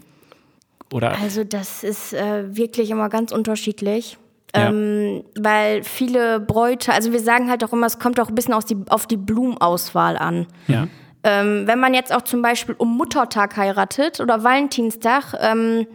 [0.92, 4.18] Oder Also das ist äh, wirklich immer ganz unterschiedlich.
[4.54, 4.68] Ja.
[4.68, 8.54] Ähm, weil viele Bräute, also wir sagen halt auch immer, es kommt auch ein bisschen
[8.68, 10.46] die, auf die Blumenauswahl an.
[10.68, 10.88] ja.
[11.24, 15.86] Ähm, wenn man jetzt auch zum Beispiel um Muttertag heiratet oder Valentinstag, ähm,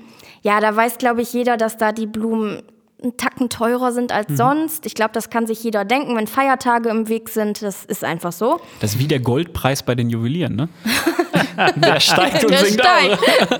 [0.42, 2.64] ja, da weiß, glaube ich, jeder, dass da die Blumen
[3.04, 4.86] einen Tacken teurer sind als sonst.
[4.86, 7.62] Ich glaube, das kann sich jeder denken, wenn Feiertage im Weg sind.
[7.62, 8.60] Das ist einfach so.
[8.80, 10.70] Das ist wie der Goldpreis bei den Juwelieren, ne?
[11.76, 13.20] der steigt und Der sinkt steigt.
[13.20, 13.60] auch.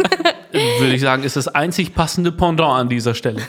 [0.80, 3.42] Würde ich sagen, ist das einzig passende Pendant an dieser Stelle.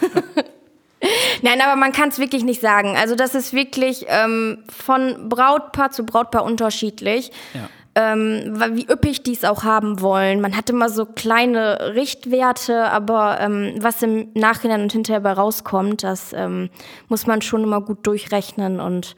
[1.43, 2.97] Nein, aber man kann es wirklich nicht sagen.
[2.97, 7.31] Also das ist wirklich ähm, von Brautpaar zu Brautpaar unterschiedlich.
[7.55, 7.69] Ja.
[7.95, 10.41] Ähm, wie üppig die es auch haben wollen.
[10.41, 16.05] Man hat immer so kleine Richtwerte, aber ähm, was im Nachhinein und hinterher bei rauskommt,
[16.05, 16.71] das ähm,
[17.09, 18.79] muss man schon immer gut durchrechnen.
[18.79, 19.17] Und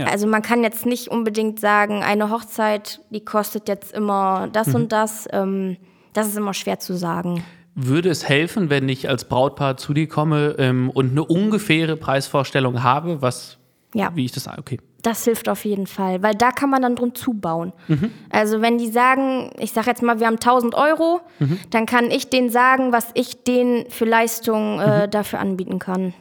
[0.00, 0.06] Ja.
[0.06, 4.74] also man kann jetzt nicht unbedingt sagen, eine Hochzeit, die kostet jetzt immer das Mhm.
[4.74, 5.28] und das.
[5.32, 5.76] Ähm,
[6.12, 7.44] das ist immer schwer zu sagen.
[7.76, 12.82] Würde es helfen, wenn ich als Brautpaar zu dir komme ähm, und eine ungefähre Preisvorstellung
[12.82, 13.58] habe, was,
[13.94, 14.10] Ja.
[14.14, 14.78] wie ich das, okay.
[15.02, 17.72] Das hilft auf jeden Fall, weil da kann man dann drum zubauen.
[18.28, 21.20] Also wenn die sagen, ich sage jetzt mal, wir haben 1000 Euro,
[21.70, 26.12] dann kann ich denen sagen, was ich denen für Leistung äh, dafür anbieten kann.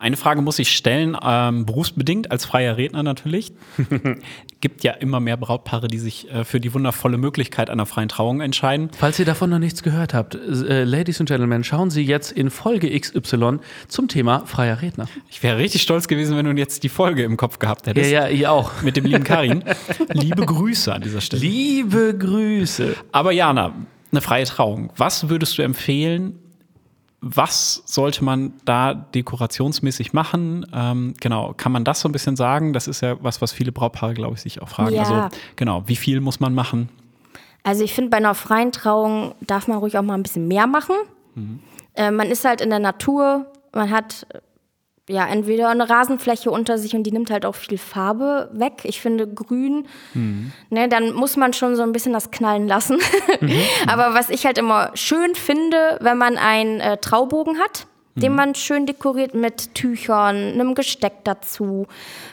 [0.00, 3.52] Eine Frage muss ich stellen, ähm, berufsbedingt als freier Redner natürlich.
[4.62, 8.40] Gibt ja immer mehr Brautpaare, die sich äh, für die wundervolle Möglichkeit einer freien Trauung
[8.40, 8.88] entscheiden.
[8.96, 12.48] Falls ihr davon noch nichts gehört habt, äh, Ladies and Gentlemen, schauen Sie jetzt in
[12.48, 13.58] Folge XY
[13.88, 15.06] zum Thema freier Redner.
[15.28, 18.10] Ich wäre richtig stolz gewesen, wenn du jetzt die Folge im Kopf gehabt hättest.
[18.10, 18.80] ja, ihr auch.
[18.80, 19.64] Mit dem lieben Karin.
[20.14, 21.42] Liebe Grüße an dieser Stelle.
[21.42, 22.96] Liebe Grüße.
[23.12, 23.74] Aber Jana,
[24.12, 24.94] eine freie Trauung.
[24.96, 26.38] Was würdest du empfehlen?
[27.22, 30.66] Was sollte man da dekorationsmäßig machen?
[30.72, 32.72] Ähm, genau, kann man das so ein bisschen sagen?
[32.72, 34.94] Das ist ja was, was viele Brautpaare, glaube ich, sich auch fragen.
[34.94, 35.02] Ja.
[35.02, 36.88] Also, genau, wie viel muss man machen?
[37.62, 40.66] Also ich finde, bei einer freien Trauung darf man ruhig auch mal ein bisschen mehr
[40.66, 40.96] machen.
[41.94, 44.26] Äh, man ist halt in der Natur, man hat
[45.10, 48.82] ja entweder eine Rasenfläche unter sich und die nimmt halt auch viel Farbe weg.
[48.84, 49.86] Ich finde grün,
[50.70, 52.98] ne, dann muss man schon so ein bisschen das knallen lassen.
[53.86, 58.54] Aber was ich halt immer schön finde, wenn man einen äh, Traubogen hat, den man
[58.54, 61.86] schön dekoriert mit Tüchern, einem Gesteck dazu.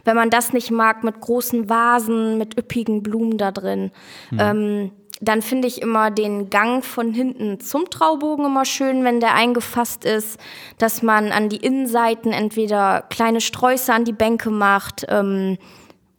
[0.04, 3.92] Wenn man das nicht mag, mit großen Vasen, mit üppigen Blumen da drin.
[4.38, 9.34] Ähm, dann finde ich immer den Gang von hinten zum Traubogen immer schön, wenn der
[9.34, 10.39] eingefasst ist,
[10.77, 15.58] dass man an die Innenseiten entweder kleine Sträuße an die Bänke macht, ähm,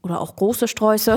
[0.02, 1.16] oder auch große Sträuße.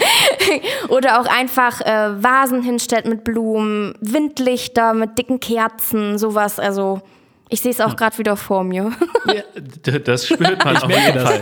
[0.88, 6.58] oder auch einfach äh, Vasen hinstellt mit Blumen, Windlichter mit dicken Kerzen, sowas.
[6.58, 7.00] Also
[7.48, 8.92] ich sehe es auch gerade wieder vor mir.
[9.26, 11.18] Ja, das spürt man auf jeden.
[11.18, 11.40] Fall.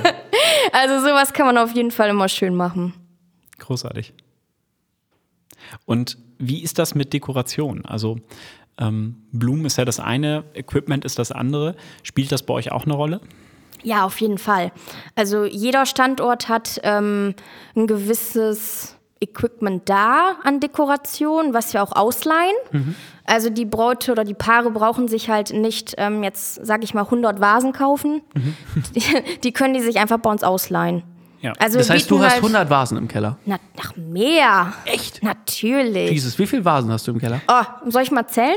[0.73, 2.95] Also sowas kann man auf jeden Fall immer schön machen.
[3.59, 4.15] Großartig.
[5.87, 7.85] Und wie ist das mit Dekoration?
[7.85, 8.19] Also
[8.79, 11.77] ähm, Blumen ist ja das eine, Equipment ist das andere.
[12.03, 13.21] Spielt das bei euch auch eine Rolle?
[13.83, 14.73] Ja, auf jeden Fall.
[15.15, 17.35] Also jeder Standort hat ähm,
[17.77, 22.55] ein gewisses Equipment da an Dekoration, was wir auch ausleihen.
[23.25, 27.05] Also die Bräute oder die Paare brauchen sich halt nicht ähm, jetzt, sag ich mal,
[27.05, 28.23] 100 Vasen kaufen.
[28.95, 29.03] Die,
[29.43, 31.03] die können die sich einfach bei uns ausleihen.
[31.45, 31.53] Ja.
[31.59, 33.37] Also Das heißt, du hast halt, 100 Vasen im Keller.
[33.45, 34.73] Na, nach mehr.
[34.87, 35.23] Echt?
[35.23, 36.11] Natürlich.
[36.11, 37.43] Jesus, wie viele Vasen hast du im Keller?
[37.47, 38.57] Oh, soll ich mal zählen?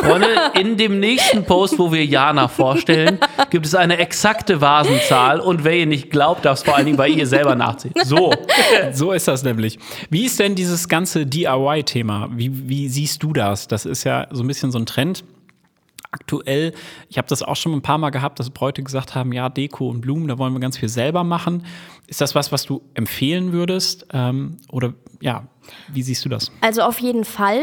[0.00, 5.62] Freunde, in dem nächsten Post, wo wir Jana vorstellen, gibt es eine exakte Vasenzahl und
[5.62, 7.92] wer ihr nicht glaubt, darf es vor allen Dingen bei ihr selber nachziehen.
[8.04, 8.32] So.
[8.92, 9.78] So ist das nämlich.
[10.10, 12.30] Wie ist denn dieses ganze DIY-Thema?
[12.32, 13.68] Wie, wie siehst du das?
[13.68, 15.24] Das ist ja so ein bisschen so ein Trend.
[16.14, 16.72] Aktuell,
[17.08, 19.88] ich habe das auch schon ein paar Mal gehabt, dass Bräute gesagt haben, ja, Deko
[19.88, 21.66] und Blumen, da wollen wir ganz viel selber machen.
[22.06, 24.06] Ist das was, was du empfehlen würdest?
[24.12, 25.44] Ähm, oder ja,
[25.92, 26.52] wie siehst du das?
[26.60, 27.62] Also auf jeden Fall,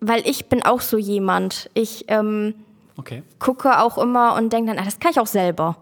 [0.00, 1.68] weil ich bin auch so jemand.
[1.74, 2.54] Ich ähm,
[2.96, 3.22] Okay.
[3.38, 5.76] gucke auch immer und denke dann, ah, das kann ich auch selber.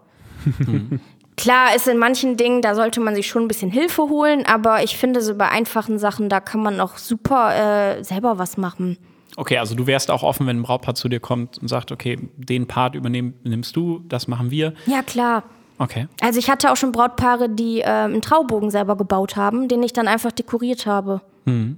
[1.37, 4.83] Klar ist in manchen Dingen, da sollte man sich schon ein bisschen Hilfe holen, aber
[4.83, 8.97] ich finde so bei einfachen Sachen, da kann man auch super äh, selber was machen.
[9.35, 12.17] Okay, also du wärst auch offen, wenn ein Brautpaar zu dir kommt und sagt, okay,
[12.35, 14.73] den Part übernimmst du, das machen wir.
[14.85, 15.43] Ja, klar.
[15.77, 16.07] Okay.
[16.21, 19.93] Also ich hatte auch schon Brautpaare, die äh, einen Traubogen selber gebaut haben, den ich
[19.93, 21.21] dann einfach dekoriert habe.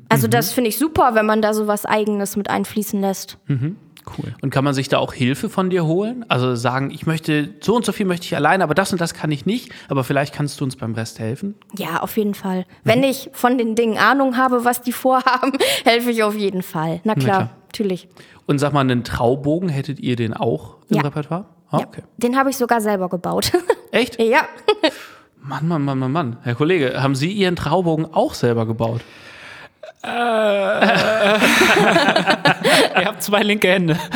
[0.09, 3.37] Also das finde ich super, wenn man da so was Eigenes mit einfließen lässt.
[4.17, 4.33] Cool.
[4.41, 6.25] Und kann man sich da auch Hilfe von dir holen?
[6.27, 9.13] Also sagen, ich möchte, so und so viel möchte ich allein, aber das und das
[9.13, 11.55] kann ich nicht, aber vielleicht kannst du uns beim Rest helfen?
[11.77, 12.65] Ja, auf jeden Fall.
[12.83, 15.53] Wenn ich von den Dingen Ahnung habe, was die vorhaben,
[15.85, 16.99] helfe ich auf jeden Fall.
[17.03, 17.49] Na klar, klar.
[17.67, 18.07] natürlich.
[18.47, 21.03] Und sag mal, einen Traubogen, hättet ihr den auch im Ja.
[21.03, 21.45] Repertoire?
[21.69, 22.01] Ah, Ja, okay.
[22.17, 23.51] Den habe ich sogar selber gebaut.
[23.91, 24.19] Echt?
[24.21, 24.41] ja.
[25.43, 26.37] Mann, Mann, Mann, Mann, Mann.
[26.43, 29.01] Herr Kollege, haben Sie Ihren Traubogen auch selber gebaut?
[30.03, 30.09] Ihr
[33.05, 33.97] habt zwei linke Hände.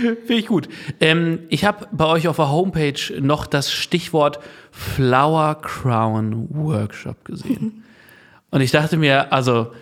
[0.00, 0.68] Finde ich gut.
[1.00, 4.38] Ähm, ich habe bei euch auf der Homepage noch das Stichwort
[4.70, 7.84] Flower Crown Workshop gesehen.
[8.50, 9.72] Und ich dachte mir, also,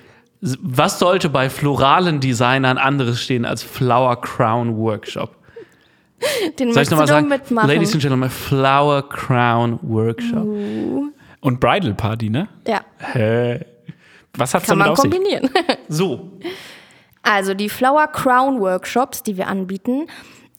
[0.41, 5.37] was sollte bei floralen Designern anderes stehen als Flower Crown Workshop?
[6.59, 7.29] Den Soll ich nochmal sagen?
[7.29, 7.69] mitmachen.
[7.69, 10.47] Ladies and Gentlemen, Flower Crown Workshop.
[11.41, 12.49] Und Bridal Party, ne?
[12.67, 12.81] ja,
[14.37, 15.11] Was hat's kann damit man auf sich?
[15.11, 15.51] kombinieren.
[15.89, 16.31] So,
[17.23, 20.07] Also die Flower Crown Workshops, die wir anbieten.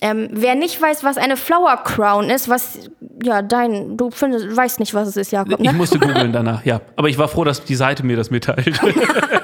[0.03, 2.89] Ähm, wer nicht weiß, was eine Flower Crown ist, was,
[3.23, 5.73] ja, dein, du findest, weißt nicht, was es ist, Jakob, ich ne?
[5.73, 6.81] musste googeln danach, ja.
[6.95, 8.79] Aber ich war froh, dass die Seite mir das mitteilt.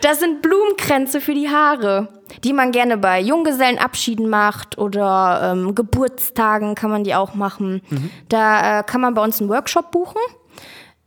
[0.00, 2.08] Das sind Blumenkränze für die Haare,
[2.42, 7.82] die man gerne bei Junggesellenabschieden macht oder ähm, Geburtstagen kann man die auch machen.
[8.28, 10.20] Da äh, kann man bei uns einen Workshop buchen.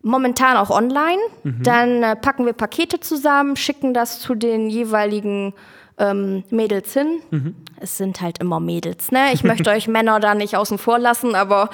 [0.02, 1.20] Momentan auch online.
[1.44, 5.54] Dann äh, packen wir Pakete zusammen, schicken das zu den jeweiligen
[5.98, 7.20] ähm, Mädels hin.
[7.80, 9.32] Es sind halt immer Mädels, ne?
[9.34, 11.70] Ich möchte euch Männer da nicht außen vor lassen, aber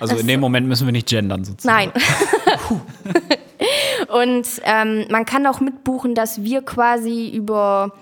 [0.00, 1.92] Also in dem Moment müssen wir nicht gendern sozusagen.
[1.94, 2.82] Nein.
[4.08, 7.92] Und ähm, man kann auch mitbuchen, dass wir quasi über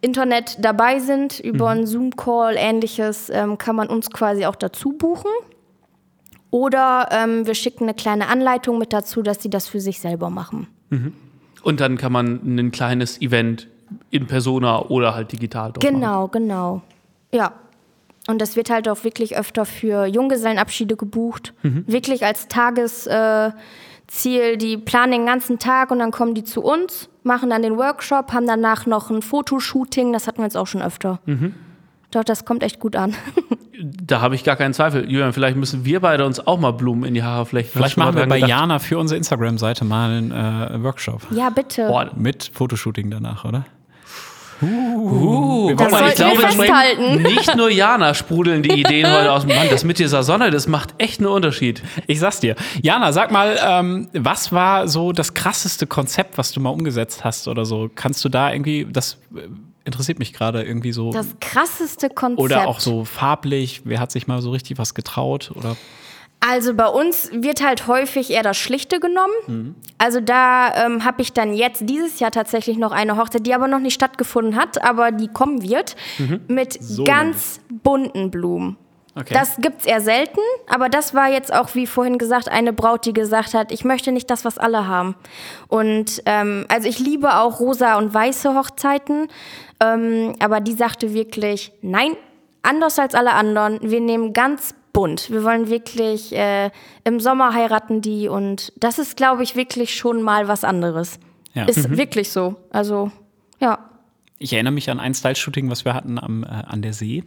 [0.00, 5.30] Internet dabei sind, über einen Zoom-Call, ähnliches, ähm, kann man uns quasi auch dazu buchen.
[6.50, 10.28] Oder ähm, wir schicken eine kleine Anleitung mit dazu, dass sie das für sich selber
[10.28, 10.66] machen.
[11.62, 13.68] Und dann kann man ein kleines Event
[14.10, 15.94] in Persona oder halt digital drauf machen.
[15.94, 16.82] Genau, genau.
[17.32, 17.52] Ja.
[18.28, 21.54] Und das wird halt auch wirklich öfter für Junggesellenabschiede gebucht.
[21.62, 23.12] Wirklich als Tagesziel.
[23.12, 23.50] Äh,
[24.12, 24.56] Ziel.
[24.56, 28.32] die planen den ganzen Tag und dann kommen die zu uns, machen dann den Workshop,
[28.32, 30.12] haben danach noch ein Fotoshooting.
[30.12, 31.20] Das hatten wir jetzt auch schon öfter.
[32.10, 33.14] Doch, das kommt echt gut an.
[33.84, 35.10] Da habe ich gar keinen Zweifel.
[35.10, 37.76] Julian, vielleicht müssen wir beide uns auch mal Blumen in die Haare flechten.
[37.76, 38.50] Vielleicht machen wir bei gedacht?
[38.50, 41.22] Jana für unsere Instagram-Seite mal einen äh, Workshop.
[41.32, 41.88] ja, bitte.
[41.88, 43.64] Boah, Mit Fotoshooting danach, oder?
[44.62, 47.22] Uh, Das guck mal, ich glaube, festhalten.
[47.22, 49.68] nicht nur Jana sprudeln die Ideen heute aus dem Mann.
[49.70, 51.82] Das mit dieser Sonne, das macht echt einen Unterschied.
[52.06, 52.56] Ich sag's dir.
[52.80, 57.48] Jana, sag mal, ähm, was war so das krasseste Konzept, was du mal umgesetzt hast
[57.48, 57.90] oder so?
[57.94, 59.48] Kannst du da irgendwie, das äh,
[59.84, 61.12] interessiert mich gerade irgendwie so.
[61.12, 62.40] Das krasseste Konzept.
[62.40, 65.52] oder auch so farblich, wer hat sich mal so richtig was getraut?
[65.54, 65.76] Oder
[66.44, 69.76] Also bei uns wird halt häufig eher das Schlichte genommen.
[69.98, 73.68] Also da ähm, habe ich dann jetzt dieses Jahr tatsächlich noch eine Hochzeit, die aber
[73.68, 75.94] noch nicht stattgefunden hat, aber die kommen wird,
[76.48, 78.76] mit ganz bunten Blumen.
[79.14, 79.34] Okay.
[79.34, 83.12] Das gibt's eher selten, aber das war jetzt auch, wie vorhin gesagt, eine Braut, die
[83.12, 85.14] gesagt hat, ich möchte nicht das, was alle haben.
[85.68, 89.28] Und ähm, also ich liebe auch rosa und weiße Hochzeiten,
[89.80, 92.16] ähm, aber die sagte wirklich, nein,
[92.62, 95.30] anders als alle anderen, wir nehmen ganz bunt.
[95.30, 96.70] Wir wollen wirklich, äh,
[97.04, 101.18] im Sommer heiraten die und das ist, glaube ich, wirklich schon mal was anderes.
[101.54, 101.64] Ja.
[101.64, 102.56] Ist wirklich so.
[102.70, 103.10] Also,
[103.60, 103.78] ja.
[104.38, 107.24] Ich erinnere mich an ein Style-Shooting, was wir hatten am, äh, an der See.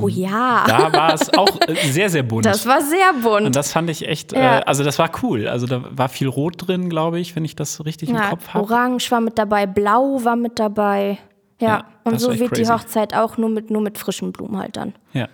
[0.00, 0.64] oh ja.
[0.66, 2.46] Da war es auch äh, sehr, sehr bunt.
[2.46, 3.46] Das war sehr bunt.
[3.46, 4.58] und das fand ich echt, Ja.
[4.60, 5.46] äh, also das war cool.
[5.48, 8.48] Also da war viel Rot drin, glaube ich, wenn ich das richtig im ja, Kopf
[8.48, 8.64] habe.
[8.64, 11.18] Orange war mit dabei, Blau war mit dabei.
[11.60, 12.72] Ja, Ja, und so wird die crazy.
[12.72, 14.94] Hochzeit auch nur mit, nur mit frischen Blumen halt dann.
[15.12, 15.28] Ja.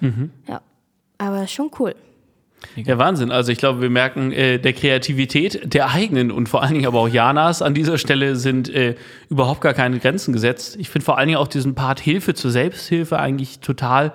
[0.49, 0.61] Ja.
[1.19, 1.95] Aber schon cool.
[2.77, 3.31] Ja, Wahnsinn.
[3.33, 7.01] Also ich glaube, wir merken, äh, der Kreativität der eigenen und vor allen Dingen aber
[7.01, 8.95] auch Janas an dieser Stelle sind äh,
[9.29, 10.77] überhaupt gar keine Grenzen gesetzt.
[10.79, 14.13] Ich finde vor allen Dingen auch diesen Part Hilfe zur Selbsthilfe eigentlich total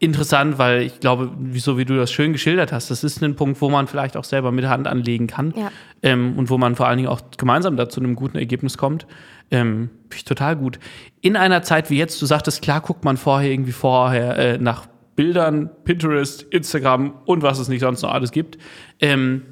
[0.00, 3.60] interessant, weil ich glaube, so wie du das schön geschildert hast, das ist ein Punkt,
[3.60, 5.70] wo man vielleicht auch selber mit Hand anlegen kann Ja.
[6.02, 9.06] ähm, und wo man vor allen Dingen auch gemeinsam da zu einem guten Ergebnis kommt.
[9.50, 10.78] Ähm, Finde ich total gut.
[11.20, 14.86] In einer Zeit wie jetzt, du sagtest, klar guckt man vorher irgendwie vorher äh, nach
[15.16, 18.58] Bildern, Pinterest, Instagram und was es nicht sonst noch alles gibt.
[19.00, 19.42] Ähm,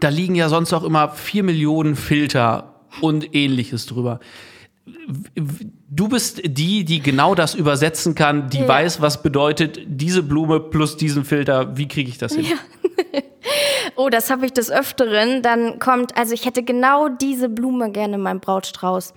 [0.00, 4.20] da liegen ja sonst auch immer vier Millionen Filter und ähnliches drüber.
[5.88, 8.68] Du bist die, die genau das übersetzen kann, die Ja.
[8.68, 11.76] weiß, was bedeutet diese Blume plus diesen Filter.
[11.76, 12.46] Wie kriege ich das hin?
[13.96, 15.42] Oh, das habe ich des Öfteren.
[15.42, 19.12] Dann kommt, also ich hätte genau diese Blume gerne in meinem Brautstrauß.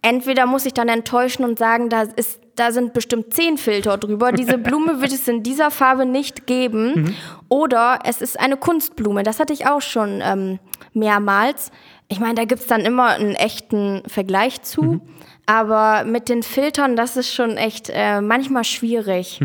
[0.00, 4.32] Entweder muss ich dann enttäuschen und sagen, da, ist, da sind bestimmt zehn Filter drüber.
[4.32, 7.16] Diese Blume wird es in dieser Farbe nicht geben.
[7.48, 9.22] Oder es ist eine Kunstblume.
[9.22, 10.58] Das hatte ich auch schon ähm,
[10.92, 11.70] mehrmals.
[12.08, 15.00] Ich meine, da gibt es dann immer einen echten Vergleich zu.
[15.46, 19.40] Aber mit den Filtern, das ist schon echt äh, manchmal schwierig.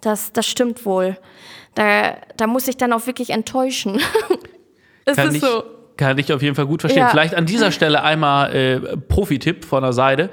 [0.00, 1.16] Das, das stimmt wohl.
[1.74, 4.00] Da, da muss ich dann auch wirklich enttäuschen.
[5.04, 5.64] es Kann ist ich, so.
[5.96, 7.02] kann ich auf jeden Fall gut verstehen.
[7.02, 7.08] Ja.
[7.08, 10.30] Vielleicht an dieser Stelle einmal äh, Profi-Tipp von der Seite.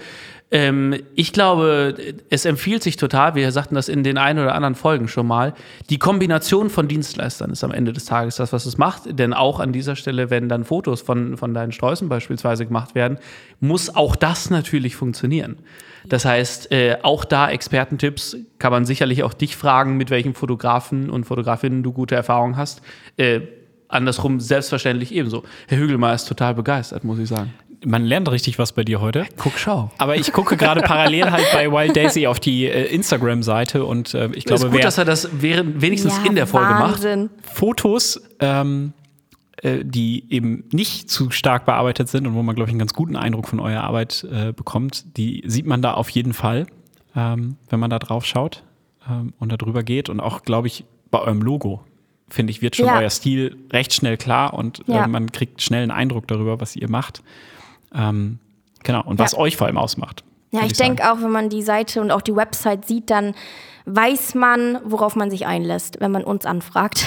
[0.51, 1.95] Ähm, ich glaube,
[2.29, 5.53] es empfiehlt sich total, wir sagten das in den ein oder anderen Folgen schon mal,
[5.89, 9.17] die Kombination von Dienstleistern ist am Ende des Tages das, was es macht.
[9.17, 13.17] Denn auch an dieser Stelle, wenn dann Fotos von, von deinen Sträußen beispielsweise gemacht werden,
[13.61, 15.57] muss auch das natürlich funktionieren.
[16.05, 21.09] Das heißt, äh, auch da Expertentipps kann man sicherlich auch dich fragen, mit welchen Fotografen
[21.09, 22.81] und Fotografinnen du gute Erfahrungen hast.
[23.17, 23.41] Äh,
[23.87, 25.43] andersrum selbstverständlich ebenso.
[25.67, 27.53] Herr Hügelmeier ist total begeistert, muss ich sagen.
[27.83, 29.25] Man lernt richtig was bei dir heute.
[29.37, 29.89] Guck, schau.
[29.97, 34.27] Aber ich gucke gerade parallel halt bei Wild Daisy auf die äh, Instagram-Seite und äh,
[34.27, 36.95] ich ist glaube, gut, wer dass er das während, wenigstens Ja, in der Folge macht.
[36.95, 37.29] Wahnsinn.
[37.41, 38.93] Fotos, ähm,
[39.63, 42.93] äh, die eben nicht zu stark bearbeitet sind und wo man, glaube ich, einen ganz
[42.93, 46.67] guten Eindruck von eurer Arbeit äh, bekommt, die sieht man da auf jeden Fall,
[47.15, 48.61] ähm, wenn man da drauf schaut
[49.09, 50.07] ähm, und da drüber geht.
[50.09, 51.83] Und auch, glaube ich, bei eurem Logo,
[52.29, 52.99] finde ich, wird schon Ja.
[52.99, 55.05] euer Stil recht schnell klar und Ja.
[55.05, 57.23] äh, man kriegt schnell einen Eindruck darüber, was ihr macht.
[57.93, 58.39] Ähm,
[58.83, 59.39] genau, und was Ja.
[59.39, 60.23] euch vor allem ausmacht.
[60.51, 60.95] Ja, ich sagen.
[60.97, 63.33] denke auch, wenn man die Seite und auch die Website sieht, dann
[63.85, 67.05] weiß man, worauf man sich einlässt, wenn man uns anfragt.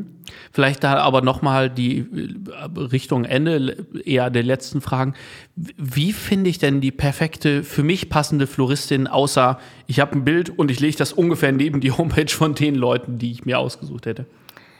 [0.52, 5.14] Vielleicht da aber nochmal die äh, Richtung Ende eher der letzten Fragen.
[5.56, 10.56] Wie finde ich denn die perfekte, für mich passende Floristin, außer ich habe ein Bild
[10.56, 14.06] und ich lege das ungefähr neben die Homepage von den Leuten, die ich mir ausgesucht
[14.06, 14.26] hätte?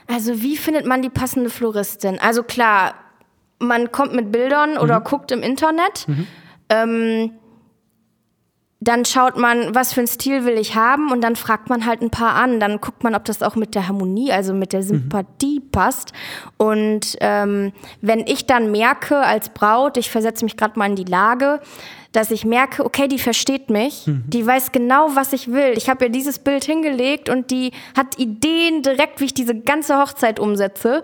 [0.07, 2.19] Also wie findet man die passende Floristin?
[2.19, 2.93] Also klar,
[3.59, 6.05] man kommt mit Bildern oder guckt im Internet.
[6.69, 7.31] Ähm,
[8.83, 12.01] dann schaut man, was für einen Stil will ich haben und dann fragt man halt
[12.01, 12.59] ein paar an.
[12.59, 16.11] Dann guckt man, ob das auch mit der Harmonie, also mit der Sympathie passt.
[16.57, 21.05] Und ähm, wenn ich dann merke als Braut, ich versetze mich gerade mal in die
[21.05, 21.61] Lage,
[22.11, 25.73] dass ich merke, okay, die versteht mich, die weiß genau, was ich will.
[25.77, 29.97] Ich habe ja dieses Bild hingelegt und die hat Ideen direkt, wie ich diese ganze
[29.97, 31.03] Hochzeit umsetze.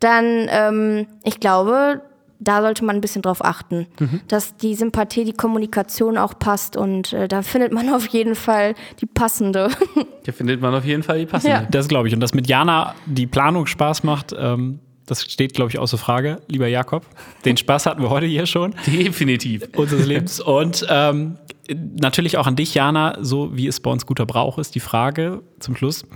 [0.00, 2.02] Dann, ähm, ich glaube,
[2.40, 3.86] da sollte man ein bisschen drauf achten,
[4.28, 8.74] dass die Sympathie, die Kommunikation auch passt und äh, da findet man auf jeden Fall
[9.00, 9.70] die passende.
[10.26, 11.56] Da findet man auf jeden Fall die passende.
[11.56, 11.66] Ja.
[11.70, 12.14] Das glaube ich.
[12.14, 16.40] Und dass mit Jana die Planung Spaß macht, ähm, das steht, glaube ich, außer Frage.
[16.48, 17.04] Lieber Jakob,
[17.44, 18.74] den Spaß hatten wir heute hier schon.
[18.86, 19.68] Definitiv.
[19.76, 20.40] unseres Lebens.
[20.40, 21.36] Und ähm,
[21.68, 25.42] natürlich auch an dich, Jana, so wie es bei uns guter Brauch ist, die Frage
[25.58, 26.06] zum Schluss.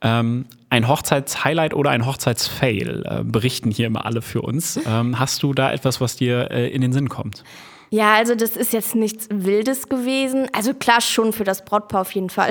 [0.00, 4.78] Ähm, ein Hochzeitshighlight oder ein Hochzeitsfail äh, berichten hier immer alle für uns.
[4.86, 7.42] Ähm, hast du da etwas, was dir äh, in den Sinn kommt?
[7.90, 10.48] Ja, also das ist jetzt nichts Wildes gewesen.
[10.52, 12.50] Also klar schon für das Brautpaar auf jeden Fall.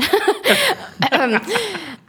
[1.12, 1.40] ähm,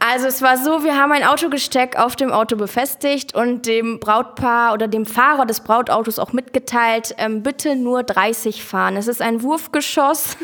[0.09, 4.73] also es war so, wir haben ein Autogesteck auf dem Auto befestigt und dem Brautpaar
[4.73, 8.97] oder dem Fahrer des Brautautos auch mitgeteilt, ähm, bitte nur 30 fahren.
[8.97, 10.35] Es ist ein Wurfgeschoss.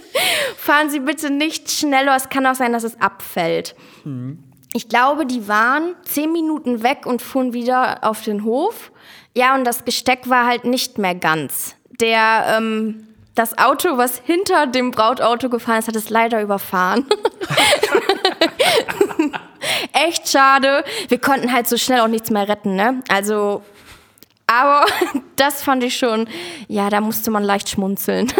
[0.56, 2.16] fahren Sie bitte nicht schneller.
[2.16, 3.76] Es kann auch sein, dass es abfällt.
[4.74, 8.90] Ich glaube, die waren zehn Minuten weg und fuhren wieder auf den Hof.
[9.36, 11.76] Ja, und das Gesteck war halt nicht mehr ganz.
[12.00, 17.06] Der, ähm, das Auto, was hinter dem Brautauto gefahren ist, hat es leider überfahren.
[19.92, 20.84] Echt schade.
[21.08, 23.02] Wir konnten halt so schnell auch nichts mehr retten, ne?
[23.08, 23.62] Also,
[24.46, 24.84] aber
[25.36, 26.28] das fand ich schon,
[26.68, 28.32] ja, da musste man leicht schmunzeln.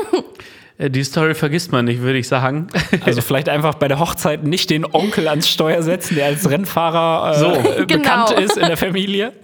[0.83, 2.67] Äh, Die Story vergisst man nicht, würde ich sagen.
[3.05, 7.33] Also vielleicht einfach bei der Hochzeit nicht den Onkel ans Steuer setzen, der als Rennfahrer
[7.35, 7.47] äh, So.
[7.55, 8.41] äh, bekannt Genau.
[8.41, 9.33] ist in der Familie.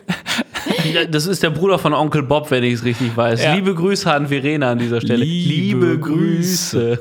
[1.11, 3.43] Das ist der Bruder von Onkel Bob, wenn ich es richtig weiß.
[3.43, 3.55] Ja.
[3.55, 5.25] Liebe Grüße an Verena an dieser Stelle.
[5.25, 6.99] Liebe Grüße.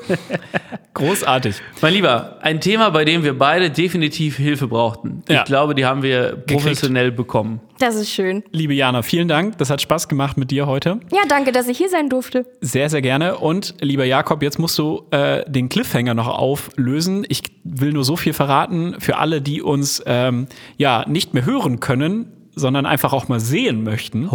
[0.94, 1.56] Großartig.
[1.80, 5.22] Mein Lieber, ein Thema, bei dem wir beide definitiv Hilfe brauchten.
[5.28, 5.38] Ja.
[5.40, 7.60] Ich glaube, die haben wir professionell bekommen.
[7.78, 8.42] Das ist schön.
[8.50, 9.58] Liebe Jana, vielen Dank.
[9.58, 10.98] Das hat Spaß gemacht mit dir heute.
[11.12, 12.44] Ja, danke, dass ich hier sein durfte.
[12.60, 13.38] Sehr, sehr gerne.
[13.38, 17.24] Und lieber Jakob, jetzt musst du äh, den Cliffhanger noch auflösen.
[17.28, 21.78] Ich will nur so viel verraten für alle, die uns ähm, ja nicht mehr hören
[21.78, 24.28] können, sondern einfach auch mal sehen möchten.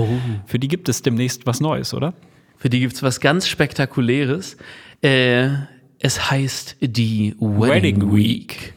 [0.46, 2.14] Für die gibt es demnächst was Neues, oder?
[2.58, 4.56] Für die gibt es was ganz Spektakuläres.
[5.02, 5.50] Äh,
[6.00, 7.70] es heißt die Wedding,
[8.02, 8.74] Wedding Week.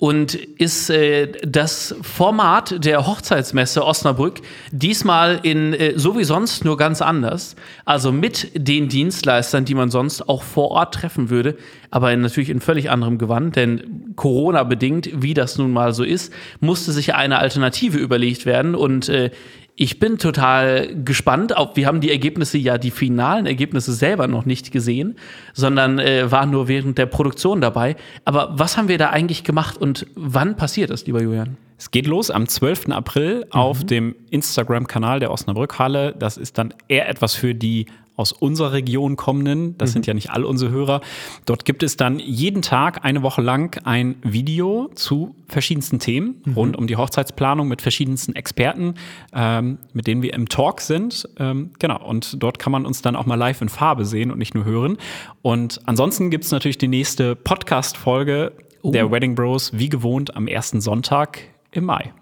[0.00, 4.40] Und ist äh, das Format der Hochzeitsmesse Osnabrück
[4.72, 7.54] diesmal in äh, so wie sonst nur ganz anders.
[7.84, 11.58] Also mit den Dienstleistern, die man sonst auch vor Ort treffen würde,
[11.90, 16.32] aber natürlich in völlig anderem Gewand, denn Corona bedingt, wie das nun mal so ist,
[16.60, 19.30] musste sich eine Alternative überlegt werden und äh,
[19.76, 21.56] ich bin total gespannt.
[21.56, 25.16] Auf, wir haben die Ergebnisse ja, die finalen Ergebnisse selber noch nicht gesehen,
[25.54, 27.96] sondern äh, waren nur während der Produktion dabei.
[28.24, 31.56] Aber was haben wir da eigentlich gemacht und wann passiert das, lieber Julian?
[31.80, 32.90] Es geht los am 12.
[32.90, 36.14] April auf dem Instagram-Kanal der Osnabrück Halle.
[36.18, 39.78] Das ist dann eher etwas für die aus unserer Region kommenden.
[39.78, 41.00] Das sind ja nicht all unsere Hörer.
[41.46, 46.76] Dort gibt es dann jeden Tag eine Woche lang ein Video zu verschiedensten Themen rund
[46.76, 48.92] um die Hochzeitsplanung mit verschiedensten Experten,
[49.32, 51.26] ähm, mit denen wir im Talk sind.
[51.38, 52.06] Ähm, genau.
[52.06, 54.66] Und dort kann man uns dann auch mal live in Farbe sehen und nicht nur
[54.66, 54.98] hören.
[55.40, 58.52] Und ansonsten gibt es natürlich die nächste Podcast-Folge
[58.84, 61.38] der Wedding Bros, wie gewohnt, am ersten Sonntag
[61.72, 62.12] im Mai.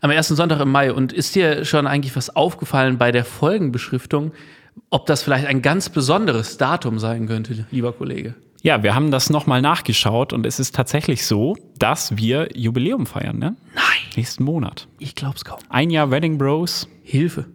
[0.00, 0.92] Am ersten Sonntag im Mai.
[0.92, 4.32] Und ist dir schon eigentlich was aufgefallen bei der Folgenbeschriftung,
[4.90, 8.34] ob das vielleicht ein ganz besonderes Datum sein könnte, lieber Kollege?
[8.62, 13.38] Ja, wir haben das nochmal nachgeschaut und es ist tatsächlich so, dass wir Jubiläum feiern,
[13.38, 13.56] ne?
[13.74, 13.84] Nein,
[14.16, 14.88] Nächsten Monat.
[14.98, 15.58] ich glaub's kaum.
[15.68, 16.88] Ein Jahr Wedding Bros.
[17.02, 17.46] Hilfe.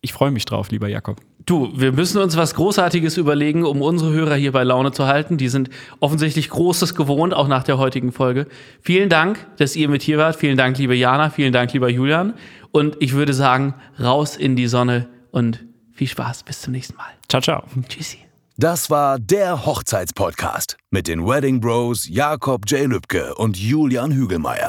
[0.00, 1.20] Ich freue mich drauf, lieber Jakob.
[1.46, 5.36] Du, wir müssen uns was Großartiges überlegen, um unsere Hörer hier bei Laune zu halten.
[5.36, 5.68] Die sind
[6.00, 8.46] offensichtlich Großes gewohnt, auch nach der heutigen Folge.
[8.80, 10.36] Vielen Dank, dass ihr mit hier wart.
[10.36, 11.28] Vielen Dank, liebe Jana.
[11.28, 12.32] Vielen Dank, lieber Julian.
[12.72, 16.44] Und ich würde sagen, raus in die Sonne und viel Spaß.
[16.44, 17.10] Bis zum nächsten Mal.
[17.28, 17.64] Ciao, ciao.
[17.88, 18.18] Tschüssi.
[18.56, 22.86] Das war der Hochzeitspodcast mit den Wedding Bros Jakob J.
[22.86, 24.68] Lübke und Julian Hügelmeier.